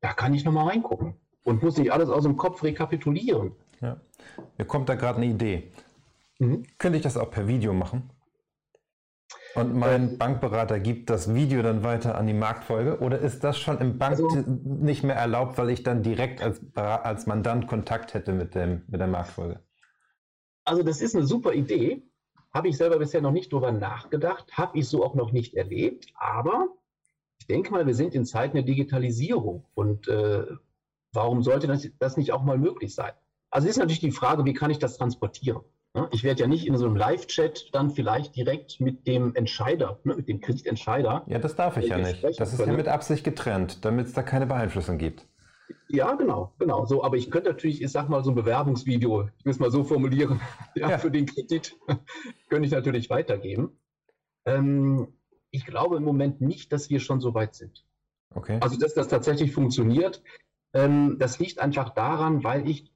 da 0.00 0.12
kann 0.12 0.34
ich 0.34 0.44
nochmal 0.44 0.66
reingucken 0.66 1.14
und 1.44 1.62
muss 1.62 1.78
nicht 1.78 1.92
alles 1.92 2.10
aus 2.10 2.24
dem 2.24 2.36
Kopf 2.36 2.64
rekapitulieren. 2.64 3.52
Ja. 3.80 4.00
Mir 4.58 4.64
kommt 4.64 4.88
da 4.88 4.96
gerade 4.96 5.18
eine 5.18 5.26
Idee. 5.26 5.70
Mhm. 6.40 6.64
Könnte 6.78 6.96
ich 6.96 7.04
das 7.04 7.16
auch 7.16 7.30
per 7.30 7.46
Video 7.46 7.72
machen? 7.72 8.10
Und 9.54 9.76
mein 9.76 10.10
ähm, 10.10 10.18
Bankberater 10.18 10.80
gibt 10.80 11.10
das 11.10 11.32
Video 11.32 11.62
dann 11.62 11.84
weiter 11.84 12.18
an 12.18 12.26
die 12.26 12.34
Marktfolge? 12.34 12.98
Oder 12.98 13.20
ist 13.20 13.44
das 13.44 13.56
schon 13.56 13.78
im 13.78 13.98
Bank 13.98 14.18
also, 14.18 14.44
nicht 14.64 15.04
mehr 15.04 15.14
erlaubt, 15.14 15.58
weil 15.58 15.70
ich 15.70 15.84
dann 15.84 16.02
direkt 16.02 16.42
als, 16.42 16.60
als 16.74 17.26
Mandant 17.26 17.68
Kontakt 17.68 18.14
hätte 18.14 18.32
mit, 18.32 18.56
dem, 18.56 18.82
mit 18.88 19.00
der 19.00 19.06
Marktfolge? 19.06 19.60
Also 20.64 20.82
das 20.82 21.00
ist 21.00 21.14
eine 21.14 21.24
super 21.24 21.54
Idee. 21.54 22.07
Habe 22.58 22.70
ich 22.70 22.76
selber 22.76 22.98
bisher 22.98 23.20
noch 23.20 23.30
nicht 23.30 23.52
drüber 23.52 23.70
nachgedacht, 23.70 24.50
habe 24.58 24.76
ich 24.76 24.88
so 24.88 25.04
auch 25.04 25.14
noch 25.14 25.30
nicht 25.30 25.54
erlebt, 25.54 26.06
aber 26.14 26.66
ich 27.38 27.46
denke 27.46 27.70
mal, 27.70 27.86
wir 27.86 27.94
sind 27.94 28.16
in 28.16 28.24
Zeiten 28.24 28.56
der 28.56 28.64
Digitalisierung 28.64 29.64
und 29.74 30.08
äh, 30.08 30.44
warum 31.12 31.44
sollte 31.44 31.68
das, 31.68 31.88
das, 32.00 32.16
nicht 32.16 32.32
auch 32.32 32.42
mal 32.42 32.58
möglich 32.58 32.96
sein? 32.96 33.12
Also 33.52 33.68
ist 33.68 33.76
natürlich 33.76 34.00
die 34.00 34.10
Frage, 34.10 34.44
wie 34.44 34.54
kann 34.54 34.72
ich 34.72 34.80
das 34.80 34.98
transportieren? 34.98 35.60
Ich 36.10 36.24
werde 36.24 36.40
ja 36.40 36.48
nicht 36.48 36.66
in 36.66 36.76
so 36.76 36.86
einem 36.86 36.96
Live-Chat 36.96 37.68
dann 37.72 37.90
vielleicht 37.90 38.34
direkt 38.34 38.80
mit 38.80 39.06
dem 39.06 39.36
Entscheider, 39.36 40.00
ne, 40.02 40.16
mit 40.16 40.28
dem 40.28 40.40
Kreditentscheider. 40.40 41.22
Ja, 41.28 41.38
das 41.38 41.54
darf 41.54 41.76
ich 41.76 41.86
ja 41.86 41.98
nicht. 41.98 42.24
Das 42.40 42.52
ist 42.52 42.58
ja 42.58 42.72
mit 42.72 42.88
Absicht 42.88 43.22
getrennt, 43.22 43.84
damit 43.84 44.08
es 44.08 44.14
da 44.14 44.24
keine 44.24 44.46
Beeinflussung 44.46 44.98
gibt. 44.98 45.28
Ja, 45.88 46.14
genau, 46.14 46.54
genau. 46.58 46.84
So, 46.86 47.02
aber 47.02 47.16
ich 47.16 47.30
könnte 47.30 47.50
natürlich, 47.50 47.82
ich 47.82 47.90
sag 47.90 48.08
mal, 48.08 48.22
so 48.22 48.30
ein 48.30 48.34
Bewerbungsvideo, 48.34 49.28
ich 49.38 49.44
will 49.44 49.52
es 49.52 49.58
mal 49.58 49.70
so 49.70 49.84
formulieren, 49.84 50.40
ja, 50.74 50.90
ja. 50.90 50.98
für 50.98 51.10
den 51.10 51.26
Kredit, 51.26 51.76
könnte 52.48 52.66
ich 52.66 52.72
natürlich 52.72 53.10
weitergeben. 53.10 53.78
Ähm, 54.44 55.08
ich 55.50 55.64
glaube 55.64 55.96
im 55.96 56.04
Moment 56.04 56.40
nicht, 56.40 56.72
dass 56.72 56.90
wir 56.90 57.00
schon 57.00 57.20
so 57.20 57.34
weit 57.34 57.54
sind. 57.54 57.86
Okay. 58.34 58.58
Also, 58.60 58.78
dass 58.78 58.94
das 58.94 59.08
tatsächlich 59.08 59.52
funktioniert, 59.52 60.22
ähm, 60.74 61.16
das 61.18 61.38
liegt 61.38 61.58
einfach 61.58 61.94
daran, 61.94 62.44
weil 62.44 62.68
ich 62.68 62.92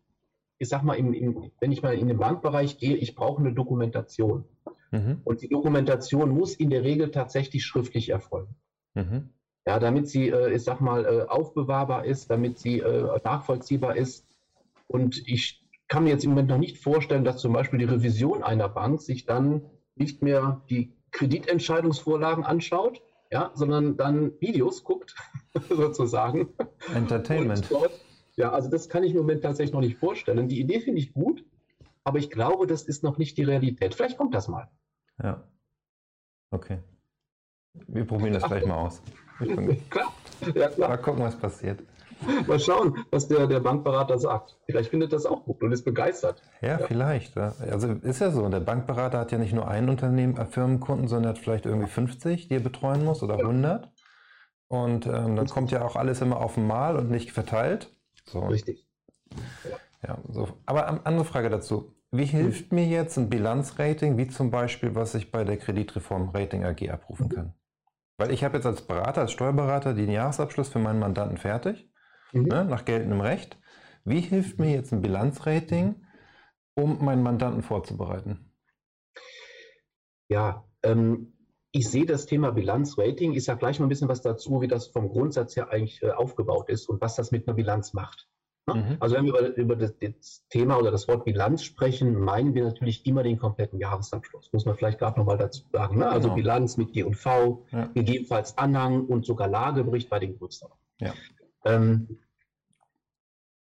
ich 0.62 0.68
sag 0.68 0.84
mal, 0.84 0.94
im, 0.94 1.12
im, 1.12 1.50
wenn 1.58 1.72
ich 1.72 1.82
mal 1.82 1.98
in 1.98 2.06
den 2.06 2.18
Bankbereich 2.18 2.78
gehe, 2.78 2.94
ich 2.96 3.16
brauche 3.16 3.40
eine 3.40 3.52
Dokumentation. 3.52 4.44
Mhm. 4.92 5.20
Und 5.24 5.42
die 5.42 5.48
Dokumentation 5.48 6.30
muss 6.30 6.54
in 6.54 6.70
der 6.70 6.84
Regel 6.84 7.10
tatsächlich 7.10 7.64
schriftlich 7.64 8.10
erfolgen. 8.10 8.54
Mhm. 8.94 9.30
Ja, 9.66 9.78
damit 9.78 10.08
sie, 10.08 10.28
äh, 10.28 10.54
ich 10.54 10.64
sag 10.64 10.80
mal, 10.80 11.04
äh, 11.04 11.28
aufbewahrbar 11.28 12.04
ist, 12.04 12.30
damit 12.30 12.58
sie 12.58 12.80
äh, 12.80 13.20
nachvollziehbar 13.22 13.96
ist. 13.96 14.26
Und 14.88 15.22
ich 15.26 15.64
kann 15.88 16.04
mir 16.04 16.10
jetzt 16.10 16.24
im 16.24 16.30
Moment 16.30 16.48
noch 16.48 16.58
nicht 16.58 16.78
vorstellen, 16.78 17.24
dass 17.24 17.38
zum 17.38 17.52
Beispiel 17.52 17.78
die 17.78 17.84
Revision 17.84 18.42
einer 18.42 18.68
Bank 18.68 19.00
sich 19.00 19.24
dann 19.24 19.66
nicht 19.94 20.22
mehr 20.22 20.62
die 20.68 20.96
Kreditentscheidungsvorlagen 21.12 22.44
anschaut, 22.44 23.02
ja, 23.30 23.50
sondern 23.54 23.96
dann 23.96 24.32
Videos 24.40 24.84
guckt, 24.84 25.14
sozusagen. 25.68 26.48
Entertainment. 26.94 27.70
Dort, 27.70 27.92
ja, 28.36 28.50
also 28.50 28.68
das 28.68 28.88
kann 28.88 29.04
ich 29.04 29.12
im 29.12 29.18
Moment 29.18 29.42
tatsächlich 29.42 29.72
noch 29.72 29.80
nicht 29.80 29.98
vorstellen. 29.98 30.48
Die 30.48 30.60
Idee 30.60 30.80
finde 30.80 31.00
ich 31.00 31.12
gut, 31.12 31.44
aber 32.04 32.18
ich 32.18 32.30
glaube, 32.30 32.66
das 32.66 32.82
ist 32.82 33.02
noch 33.02 33.18
nicht 33.18 33.36
die 33.36 33.44
Realität. 33.44 33.94
Vielleicht 33.94 34.18
kommt 34.18 34.34
das 34.34 34.48
mal. 34.48 34.68
Ja. 35.22 35.46
Okay. 36.50 36.78
Wir 37.74 38.04
probieren 38.04 38.34
das 38.34 38.44
Ach, 38.44 38.48
gleich 38.48 38.66
mal 38.66 38.76
aus. 38.76 39.02
klar. 39.90 40.12
Ja, 40.54 40.68
klar. 40.68 40.88
Mal 40.90 40.96
gucken, 40.98 41.22
was 41.22 41.36
passiert. 41.36 41.80
Mal 42.46 42.60
schauen, 42.60 43.04
was 43.10 43.26
der, 43.28 43.46
der 43.46 43.60
Bankberater 43.60 44.18
sagt. 44.18 44.56
Vielleicht 44.66 44.90
findet 44.90 45.12
das 45.12 45.26
auch 45.26 45.44
gut 45.44 45.62
und 45.62 45.72
ist 45.72 45.84
begeistert. 45.84 46.42
Ja, 46.60 46.78
ja, 46.78 46.86
vielleicht. 46.86 47.36
Also 47.36 47.88
ist 47.88 48.20
ja 48.20 48.30
so. 48.30 48.48
Der 48.48 48.60
Bankberater 48.60 49.18
hat 49.18 49.32
ja 49.32 49.38
nicht 49.38 49.52
nur 49.52 49.68
einen 49.68 49.88
Unternehmen, 49.88 50.36
äh, 50.36 50.46
Firmenkunden, 50.46 51.08
sondern 51.08 51.30
hat 51.30 51.38
vielleicht 51.38 51.66
irgendwie 51.66 51.88
50, 51.88 52.48
die 52.48 52.54
er 52.54 52.60
betreuen 52.60 53.04
muss 53.04 53.22
oder 53.22 53.38
100. 53.38 53.90
Und 54.68 55.06
ähm, 55.06 55.36
dann 55.36 55.46
kommt 55.48 55.70
ja 55.70 55.84
auch 55.84 55.96
alles 55.96 56.20
immer 56.20 56.40
auf 56.40 56.56
einmal 56.56 56.96
und 56.96 57.10
nicht 57.10 57.32
verteilt. 57.32 57.94
So. 58.26 58.40
Richtig. 58.40 58.86
Ja, 60.06 60.18
so. 60.28 60.48
Aber 60.66 61.06
andere 61.06 61.24
Frage 61.24 61.50
dazu. 61.50 61.94
Wie 62.10 62.24
hilft 62.24 62.72
mhm. 62.72 62.78
mir 62.78 62.86
jetzt 62.86 63.16
ein 63.16 63.30
Bilanzrating, 63.30 64.18
wie 64.18 64.28
zum 64.28 64.50
Beispiel, 64.50 64.94
was 64.94 65.14
ich 65.14 65.30
bei 65.30 65.44
der 65.44 65.56
Kreditreform 65.56 66.30
Rating 66.30 66.64
AG 66.64 66.90
abrufen 66.90 67.26
mhm. 67.26 67.34
kann? 67.34 67.54
Weil 68.18 68.30
ich 68.30 68.44
habe 68.44 68.56
jetzt 68.56 68.66
als 68.66 68.82
Berater, 68.82 69.22
als 69.22 69.32
Steuerberater 69.32 69.94
den 69.94 70.10
Jahresabschluss 70.10 70.68
für 70.68 70.78
meinen 70.78 70.98
Mandanten 70.98 71.38
fertig, 71.38 71.90
mhm. 72.32 72.44
ne, 72.44 72.64
nach 72.64 72.84
geltendem 72.84 73.20
Recht. 73.20 73.58
Wie 74.04 74.20
hilft 74.20 74.58
mir 74.58 74.70
jetzt 74.70 74.92
ein 74.92 75.02
Bilanzrating, 75.02 76.04
um 76.74 77.04
meinen 77.04 77.22
Mandanten 77.22 77.62
vorzubereiten? 77.62 78.52
Ja, 80.28 80.64
ähm, 80.82 81.32
ich 81.72 81.88
sehe 81.88 82.06
das 82.06 82.26
Thema 82.26 82.52
Bilanzrating. 82.52 83.32
Ich 83.32 83.44
sage 83.44 83.58
gleich 83.58 83.78
mal 83.78 83.86
ein 83.86 83.88
bisschen 83.88 84.08
was 84.08 84.20
dazu, 84.20 84.60
wie 84.60 84.68
das 84.68 84.88
vom 84.88 85.08
Grundsatz 85.08 85.56
her 85.56 85.70
eigentlich 85.70 86.02
äh, 86.02 86.10
aufgebaut 86.10 86.68
ist 86.68 86.88
und 86.88 87.00
was 87.00 87.16
das 87.16 87.30
mit 87.30 87.46
einer 87.46 87.54
Bilanz 87.54 87.94
macht. 87.94 88.28
Ne? 88.66 88.74
Mhm. 88.74 88.96
Also 89.00 89.16
wenn 89.16 89.24
wir 89.24 89.38
über, 89.38 89.56
über 89.56 89.76
das, 89.76 89.94
das, 89.98 90.46
Thema 90.48 90.78
oder 90.78 90.90
das 90.90 91.08
Wort 91.08 91.24
Bilanz 91.24 91.62
sprechen, 91.64 92.14
meinen 92.14 92.54
wir 92.54 92.64
natürlich 92.64 93.04
immer 93.06 93.22
den 93.22 93.38
kompletten 93.38 93.78
Jahresabschluss. 93.78 94.52
Muss 94.52 94.66
man 94.66 94.76
vielleicht 94.76 94.98
gerade 94.98 95.18
nochmal 95.18 95.38
dazu 95.38 95.64
sagen. 95.72 95.98
Ne? 95.98 96.08
Also 96.08 96.28
genau. 96.28 96.36
Bilanz 96.36 96.76
mit 96.76 96.92
G&V, 96.92 97.66
ja. 97.72 97.86
gegebenenfalls 97.86 98.56
Anhang 98.58 99.06
und 99.06 99.26
sogar 99.26 99.48
Lagebericht 99.48 100.08
bei 100.08 100.18
den 100.20 100.38
größeren. 100.38 100.72
Ja. 101.00 101.14
Ähm, 101.64 102.20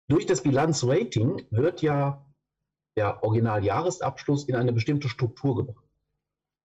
durch 0.07 0.25
das 0.25 0.43
Bilanzrating 0.43 1.45
wird 1.49 1.81
ja 1.81 2.25
der 2.95 3.23
Originaljahresabschluss 3.23 4.45
in 4.45 4.55
eine 4.55 4.73
bestimmte 4.73 5.09
Struktur 5.09 5.55
gebracht. 5.55 5.85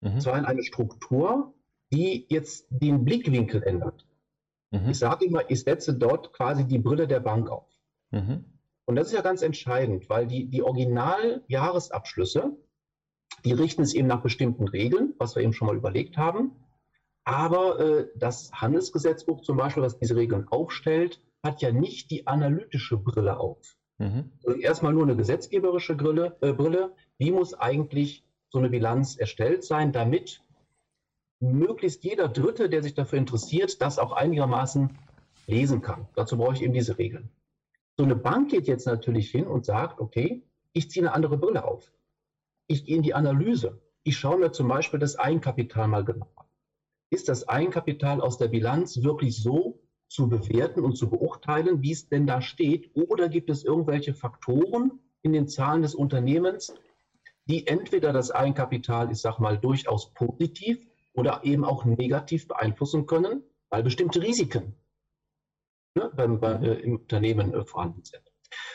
Mhm. 0.00 0.20
Zwar 0.20 0.38
in 0.38 0.46
eine 0.46 0.62
Struktur, 0.62 1.52
die 1.92 2.26
jetzt 2.30 2.66
den 2.70 3.04
Blickwinkel 3.04 3.62
ändert. 3.62 4.06
Mhm. 4.70 4.90
Ich 4.90 4.98
sage 4.98 5.26
immer, 5.26 5.50
ich 5.50 5.60
setze 5.60 5.92
dort 5.92 6.32
quasi 6.32 6.64
die 6.64 6.78
Brille 6.78 7.06
der 7.06 7.20
Bank 7.20 7.50
auf. 7.50 7.73
Mhm. 8.14 8.44
Und 8.86 8.96
das 8.96 9.08
ist 9.08 9.12
ja 9.14 9.22
ganz 9.22 9.42
entscheidend, 9.42 10.08
weil 10.08 10.26
die, 10.26 10.46
die 10.46 10.62
Originaljahresabschlüsse, 10.62 12.56
die 13.44 13.52
richten 13.52 13.84
sich 13.84 13.98
eben 13.98 14.08
nach 14.08 14.22
bestimmten 14.22 14.68
Regeln, 14.68 15.14
was 15.18 15.34
wir 15.34 15.42
eben 15.42 15.52
schon 15.52 15.66
mal 15.66 15.76
überlegt 15.76 16.16
haben. 16.16 16.52
Aber 17.24 17.80
äh, 17.80 18.08
das 18.16 18.52
Handelsgesetzbuch 18.52 19.40
zum 19.40 19.56
Beispiel, 19.56 19.82
was 19.82 19.98
diese 19.98 20.16
Regeln 20.16 20.46
aufstellt, 20.48 21.20
hat 21.42 21.62
ja 21.62 21.72
nicht 21.72 22.10
die 22.10 22.26
analytische 22.26 22.96
Brille 22.98 23.38
auf. 23.38 23.76
Mhm. 23.98 24.32
Also 24.44 24.58
erstmal 24.58 24.92
nur 24.92 25.04
eine 25.04 25.16
gesetzgeberische 25.16 25.94
Brille, 25.94 26.36
äh, 26.40 26.52
Brille. 26.52 26.94
Wie 27.18 27.32
muss 27.32 27.54
eigentlich 27.54 28.24
so 28.50 28.58
eine 28.58 28.68
Bilanz 28.68 29.16
erstellt 29.16 29.64
sein, 29.64 29.92
damit 29.92 30.42
möglichst 31.40 32.04
jeder 32.04 32.28
Dritte, 32.28 32.68
der 32.68 32.82
sich 32.82 32.94
dafür 32.94 33.18
interessiert, 33.18 33.80
das 33.80 33.98
auch 33.98 34.12
einigermaßen 34.12 34.98
lesen 35.46 35.82
kann. 35.82 36.06
Dazu 36.14 36.36
brauche 36.36 36.54
ich 36.54 36.62
eben 36.62 36.72
diese 36.72 36.98
Regeln. 36.98 37.30
So 37.96 38.04
eine 38.04 38.16
Bank 38.16 38.50
geht 38.50 38.66
jetzt 38.66 38.86
natürlich 38.86 39.30
hin 39.30 39.46
und 39.46 39.64
sagt, 39.64 40.00
okay, 40.00 40.42
ich 40.72 40.90
ziehe 40.90 41.06
eine 41.06 41.14
andere 41.14 41.38
Brille 41.38 41.64
auf. 41.64 41.92
Ich 42.66 42.84
gehe 42.84 42.96
in 42.96 43.02
die 43.02 43.14
Analyse. 43.14 43.80
Ich 44.02 44.16
schaue 44.16 44.38
mir 44.38 44.52
zum 44.52 44.68
Beispiel 44.68 44.98
das 44.98 45.16
Eigenkapital 45.16 45.86
mal 45.86 46.04
genau 46.04 46.32
an. 46.34 46.46
Ist 47.10 47.28
das 47.28 47.48
Eigenkapital 47.48 48.20
aus 48.20 48.38
der 48.38 48.48
Bilanz 48.48 49.02
wirklich 49.02 49.40
so 49.40 49.80
zu 50.08 50.28
bewerten 50.28 50.80
und 50.80 50.96
zu 50.96 51.08
beurteilen, 51.08 51.82
wie 51.82 51.92
es 51.92 52.08
denn 52.08 52.26
da 52.26 52.42
steht? 52.42 52.90
Oder 52.96 53.28
gibt 53.28 53.48
es 53.48 53.64
irgendwelche 53.64 54.14
Faktoren 54.14 54.98
in 55.22 55.32
den 55.32 55.46
Zahlen 55.46 55.82
des 55.82 55.94
Unternehmens, 55.94 56.74
die 57.46 57.66
entweder 57.66 58.12
das 58.12 58.32
Eigenkapital, 58.32 59.12
ich 59.12 59.18
sag 59.18 59.38
mal, 59.38 59.58
durchaus 59.58 60.12
positiv 60.14 60.84
oder 61.12 61.44
eben 61.44 61.64
auch 61.64 61.84
negativ 61.84 62.48
beeinflussen 62.48 63.06
können, 63.06 63.44
weil 63.70 63.84
bestimmte 63.84 64.20
Risiken 64.20 64.74
ne, 65.94 66.10
beim, 66.14 66.40
bei, 66.40 66.54
äh, 66.54 66.80
im 66.80 66.96
Unternehmen 66.96 67.54
äh, 67.54 67.64
vorhanden 67.64 68.04
sind. 68.04 68.22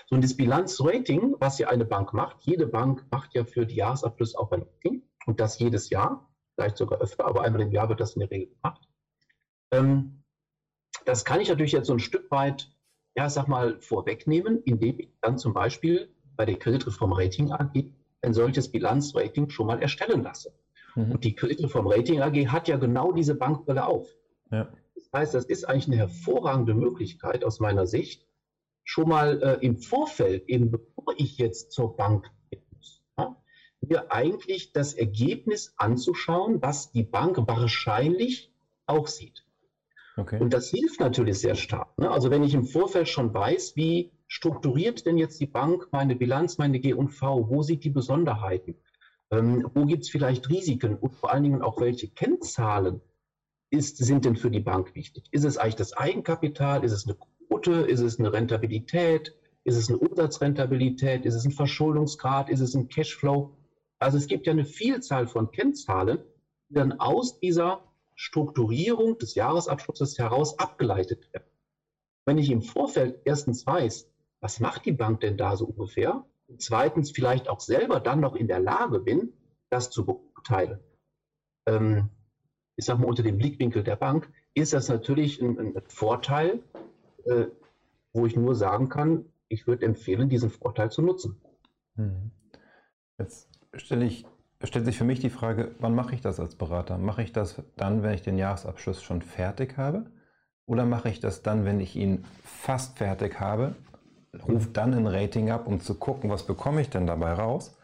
So, 0.08 0.16
und 0.16 0.24
das 0.24 0.36
Bilanzrating, 0.36 1.36
was 1.40 1.60
ja 1.60 1.70
eine 1.70 1.86
Bank 1.86 2.14
macht, 2.14 2.38
jede 2.42 2.68
Bank 2.68 3.06
macht 3.12 3.34
ja 3.36 3.46
für 3.46 3.66
die 3.66 3.76
Jahresabschlüsse 3.76 4.38
auch 4.38 4.52
ein 4.52 4.64
Rating 4.64 5.04
und 5.26 5.40
das 5.40 5.60
jedes 5.60 5.90
Jahr, 5.90 6.30
vielleicht 6.56 6.78
sogar 6.78 7.00
öfter, 7.00 7.26
aber 7.26 7.44
einmal 7.44 7.62
im 7.62 7.72
Jahr 7.72 7.90
wird 7.90 8.00
das 8.00 8.14
in 8.14 8.22
der 8.22 8.32
Regel 8.32 8.54
gemacht. 8.56 8.88
Ähm, 9.72 10.24
das 11.06 11.26
kann 11.26 11.42
ich 11.42 11.50
natürlich 11.50 11.72
jetzt 11.72 11.88
so 11.88 11.94
ein 11.94 12.00
Stück 12.00 12.30
weit, 12.32 12.72
ja, 13.16 13.30
sag 13.30 13.48
mal, 13.48 13.80
vorwegnehmen, 13.80 14.62
indem 14.64 15.00
ich 15.00 15.10
dann 15.22 15.38
zum 15.38 15.54
Beispiel 15.54 16.14
bei 16.36 16.46
der 16.46 16.58
Kreditreform 16.58 17.14
Rating 17.14 17.52
AG 17.52 17.92
ein 18.22 18.34
solches 18.34 18.72
Bilanzrating 18.72 19.50
schon 19.50 19.68
mal 19.68 19.82
erstellen 19.82 20.24
lasse. 20.24 20.54
Mhm. 20.96 21.12
Und 21.12 21.24
die 21.24 21.36
Kreditreform 21.36 21.88
Rating 21.88 22.22
AG 22.22 22.48
hat 22.48 22.68
ja 22.68 22.78
genau 22.78 23.12
diese 23.12 23.36
Bankbrille 23.36 23.86
auf. 23.86 24.08
Ja. 24.52 24.72
Das 25.12 25.22
heißt, 25.22 25.34
das 25.34 25.46
ist 25.46 25.66
eigentlich 25.66 25.88
eine 25.88 25.98
hervorragende 25.98 26.74
Möglichkeit 26.74 27.44
aus 27.44 27.60
meiner 27.60 27.88
Sicht, 27.88 28.28
schon 28.84 29.10
mal 29.10 29.42
äh, 29.42 29.66
im 29.66 29.78
Vorfeld, 29.78 30.48
eben 30.48 30.72
bevor 30.72 31.14
ich 31.18 31.38
jetzt 31.38 31.72
zur 31.72 31.96
Bank 31.96 32.32
muss, 32.72 33.04
ja, 33.18 33.36
mir 33.82 34.12
eigentlich 34.12 34.74
das 34.74 34.94
Ergebnis 34.94 35.74
anzuschauen, 35.78 36.62
was 36.62 36.92
die 36.92 37.04
Bank 37.04 37.38
wahrscheinlich 37.48 38.54
auch 38.88 39.08
sieht. 39.08 39.46
Okay. 40.18 40.40
Und 40.40 40.54
das 40.54 40.70
hilft 40.70 41.00
natürlich 41.00 41.40
sehr 41.40 41.56
stark. 41.56 41.98
Ne? 41.98 42.10
Also 42.10 42.30
wenn 42.30 42.44
ich 42.44 42.54
im 42.54 42.66
Vorfeld 42.66 43.08
schon 43.08 43.34
weiß, 43.34 43.76
wie 43.76 44.12
strukturiert 44.28 45.06
denn 45.06 45.18
jetzt 45.18 45.40
die 45.40 45.48
Bank 45.48 45.88
meine 45.92 46.16
Bilanz, 46.16 46.58
meine 46.58 46.80
G&V? 46.80 47.50
Wo 47.50 47.62
sieht 47.62 47.84
die 47.84 47.90
Besonderheiten? 47.90 48.76
Ähm, 49.32 49.70
wo 49.74 49.86
gibt 49.86 50.04
es 50.04 50.10
vielleicht 50.10 50.50
Risiken 50.50 50.98
und 50.98 51.16
vor 51.16 51.32
allen 51.32 51.44
Dingen 51.44 51.62
auch 51.62 51.80
welche 51.80 52.10
Kennzahlen 52.10 53.02
ist, 53.70 53.98
sind 53.98 54.26
denn 54.26 54.36
für 54.36 54.52
die 54.52 54.60
Bank 54.60 54.96
wichtig? 54.96 55.26
Ist 55.32 55.46
es 55.46 55.58
eigentlich 55.58 55.76
das 55.76 55.94
Eigenkapital? 55.94 56.84
Ist 56.84 56.92
es 56.92 57.06
eine 57.06 57.16
Quote? 57.16 57.74
Ist 57.82 58.02
es 58.02 58.20
eine 58.20 58.34
Rentabilität? 58.34 59.36
Ist 59.64 59.78
es 59.78 59.90
eine 59.90 60.00
Umsatzrentabilität? 60.00 61.26
Ist 61.26 61.36
es 61.36 61.46
ein 61.46 61.52
Verschuldungsgrad? 61.52 62.50
Ist 62.50 62.62
es 62.62 62.74
ein 62.74 62.90
Cashflow? 62.90 63.56
Also 64.00 64.18
es 64.18 64.28
gibt 64.28 64.48
ja 64.48 64.54
eine 64.54 64.66
Vielzahl 64.66 65.28
von 65.28 65.52
Kennzahlen, 65.52 66.20
die 66.70 66.76
dann 66.76 67.00
aus 67.00 67.40
dieser 67.40 67.84
Strukturierung 68.16 69.18
des 69.18 69.36
Jahresabschlusses 69.36 70.18
heraus 70.18 70.58
abgeleitet 70.58 71.32
werden. 71.34 71.50
Wenn 72.26 72.38
ich 72.38 72.50
im 72.50 72.62
Vorfeld 72.62 73.22
erstens 73.26 73.66
weiß, 73.66 74.10
was 74.42 74.60
macht 74.60 74.86
die 74.86 74.92
Bank 74.92 75.22
denn 75.22 75.38
da 75.38 75.56
so 75.56 75.66
ungefähr? 75.66 76.26
Und 76.48 76.62
zweitens 76.62 77.12
vielleicht 77.12 77.48
auch 77.50 77.60
selber 77.60 78.00
dann 78.00 78.20
noch 78.20 78.36
in 78.36 78.48
der 78.48 78.60
Lage 78.60 79.00
bin, 79.00 79.34
das 79.70 79.90
zu 79.92 80.06
beurteilen. 80.06 80.80
Ähm, 81.68 82.10
ich 82.80 82.86
sage 82.86 83.02
mal, 83.02 83.08
unter 83.08 83.24
dem 83.24 83.38
Blickwinkel 83.38 83.84
der 83.84 83.98
Bank 83.98 84.30
ist 84.54 84.72
das 84.72 84.88
natürlich 84.88 85.42
ein, 85.42 85.60
ein 85.60 85.74
Vorteil, 85.88 86.64
äh, 87.26 87.48
wo 88.14 88.26
ich 88.26 88.38
nur 88.38 88.56
sagen 88.56 88.88
kann, 88.88 89.26
ich 89.50 89.68
würde 89.68 89.86
empfehlen, 89.86 90.30
diesen 90.30 90.50
Vorteil 90.50 90.90
zu 90.90 91.02
nutzen. 91.02 91.42
Hm. 91.98 92.32
Jetzt 93.18 93.50
stelle 93.74 94.06
ich, 94.06 94.26
stellt 94.64 94.86
sich 94.86 94.98
für 94.98 95.04
mich 95.04 95.20
die 95.20 95.30
Frage, 95.30 95.76
wann 95.80 95.94
mache 95.94 96.16
ich 96.16 96.22
das 96.22 96.40
als 96.40 96.56
Berater? 96.56 96.98
Mache 96.98 97.22
ich 97.22 97.34
das 97.34 97.62
dann, 97.76 98.02
wenn 98.02 98.14
ich 98.14 98.22
den 98.22 98.38
Jahresabschluss 98.38 99.04
schon 99.04 99.22
fertig 99.22 99.76
habe? 99.76 100.06
Oder 100.66 100.86
mache 100.86 101.10
ich 101.10 101.20
das 101.20 101.44
dann, 101.44 101.66
wenn 101.66 101.82
ich 101.82 101.98
ihn 101.98 102.24
fast 102.46 102.98
fertig 102.98 103.42
habe, 103.42 103.76
rufe 104.48 104.70
dann 104.70 104.94
ein 104.94 105.06
Rating 105.06 105.50
ab, 105.50 105.68
um 105.68 105.82
zu 105.82 105.96
gucken, 105.96 106.30
was 106.30 106.46
bekomme 106.46 106.80
ich 106.80 106.90
denn 106.90 107.08
dabei 107.08 107.34
raus? 107.34 107.76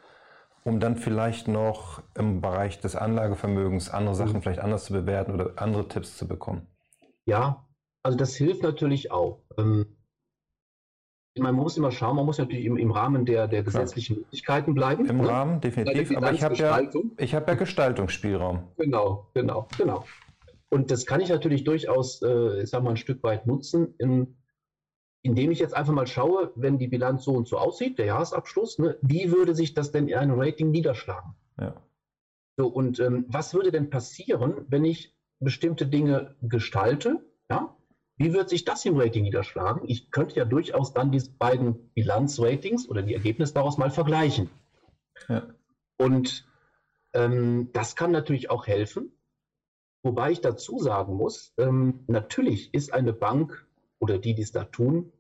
um 0.66 0.80
dann 0.80 0.98
vielleicht 0.98 1.48
noch 1.48 2.02
im 2.18 2.42
Bereich 2.42 2.80
des 2.80 2.96
Anlagevermögens 2.96 3.90
andere 3.90 4.16
Sachen 4.16 4.36
mhm. 4.36 4.42
vielleicht 4.42 4.60
anders 4.60 4.86
zu 4.86 4.94
bewerten 4.94 5.34
oder 5.34 5.54
andere 5.58 5.88
Tipps 5.88 6.18
zu 6.18 6.28
bekommen? 6.28 6.68
Ja, 7.26 7.68
also 8.04 8.18
das 8.18 8.36
hilft 8.36 8.64
natürlich 8.64 9.12
auch. 9.12 9.42
Ähm, 9.58 9.98
man 11.38 11.56
muss 11.56 11.76
immer 11.76 11.92
schauen, 11.92 12.16
man 12.16 12.26
muss 12.26 12.38
natürlich 12.38 12.66
im, 12.66 12.78
im 12.78 12.92
Rahmen 12.92 13.26
der, 13.26 13.48
der 13.48 13.64
gesetzlichen 13.64 14.18
Möglichkeiten 14.18 14.74
bleiben. 14.74 15.06
Im 15.06 15.18
ne? 15.18 15.28
Rahmen, 15.28 15.60
definitiv. 15.60 16.16
Aber 16.16 16.32
ich 16.32 16.44
habe 16.44 16.56
ja, 16.56 16.78
hab 16.78 17.48
ja 17.48 17.54
Gestaltungsspielraum. 17.56 18.64
Genau, 18.78 19.28
genau, 19.34 19.68
genau. 19.78 20.06
Und 20.70 20.92
das 20.92 21.06
kann 21.06 21.22
ich 21.22 21.30
natürlich 21.30 21.64
durchaus, 21.64 22.22
äh, 22.22 22.62
ich 22.62 22.70
sag 22.70 22.84
mal, 22.84 22.92
ein 22.92 22.98
Stück 22.98 23.22
weit 23.24 23.48
nutzen. 23.48 23.96
In, 23.98 24.38
indem 25.22 25.52
ich 25.52 25.60
jetzt 25.60 25.76
einfach 25.76 25.94
mal 25.94 26.08
schaue, 26.08 26.52
wenn 26.56 26.78
die 26.78 26.88
Bilanz 26.88 27.24
so 27.24 27.34
und 27.34 27.48
so 27.48 27.58
aussieht, 27.58 27.98
der 27.98 28.06
Jahresabschluss, 28.06 28.80
ne, 28.80 28.98
wie 29.02 29.32
würde 29.32 29.56
sich 29.56 29.74
das 29.74 29.92
denn 29.92 30.08
in 30.08 30.16
einem 30.16 30.40
Rating 30.40 30.72
niederschlagen? 30.72 31.36
Ja. 31.60 31.76
So, 32.58 32.68
und 32.68 33.00
ähm, 33.00 33.26
was 33.28 33.54
würde 33.54 33.72
denn 33.72 33.90
passieren, 33.90 34.66
wenn 34.70 34.86
ich 34.86 35.16
bestimmte 35.40 35.86
Dinge 35.88 36.36
gestalte? 36.42 37.26
Ja? 37.50 37.76
Wie 38.18 38.34
wird 38.34 38.50
sich 38.50 38.64
das 38.64 38.86
im 38.86 38.98
Rating 38.98 39.24
niederschlagen? 39.24 39.82
Ich 39.88 40.10
könnte 40.12 40.36
ja 40.36 40.46
durchaus 40.46 40.94
dann 40.94 41.12
diese 41.12 41.32
beiden 41.32 41.90
Bilanzratings 41.94 42.88
oder 42.88 43.02
die 43.02 43.14
Ergebnisse 43.14 43.54
daraus 43.54 43.78
mal 43.78 43.92
vergleichen. 43.92 44.50
Ja. 45.28 45.48
Und 45.98 46.48
ähm, 47.14 47.70
das 47.74 47.96
kann 47.96 48.12
natürlich 48.12 48.50
auch 48.50 48.68
helfen. 48.68 49.12
Wobei 50.04 50.32
ich 50.32 50.42
dazu 50.42 50.80
sagen 50.80 51.16
muss, 51.16 51.54
ähm, 51.58 52.06
natürlich 52.08 52.74
ist 52.74 52.94
eine 52.94 53.12
Bank 53.12 53.68
oder 54.00 54.18
die, 54.18 54.36
die 54.36 54.44
es 54.44 54.52
da 54.52 54.66
tun, 54.66 55.12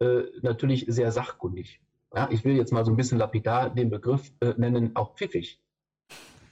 äh, 0.00 0.24
natürlich 0.42 0.86
sehr 0.88 1.12
sachkundig. 1.12 1.80
Ja, 2.14 2.28
ich 2.30 2.44
will 2.44 2.56
jetzt 2.56 2.72
mal 2.72 2.84
so 2.84 2.90
ein 2.90 2.96
bisschen 2.96 3.18
lapidar 3.18 3.70
den 3.70 3.90
Begriff 3.90 4.32
äh, 4.40 4.54
nennen, 4.56 4.96
auch 4.96 5.14
pfiffig. 5.14 5.63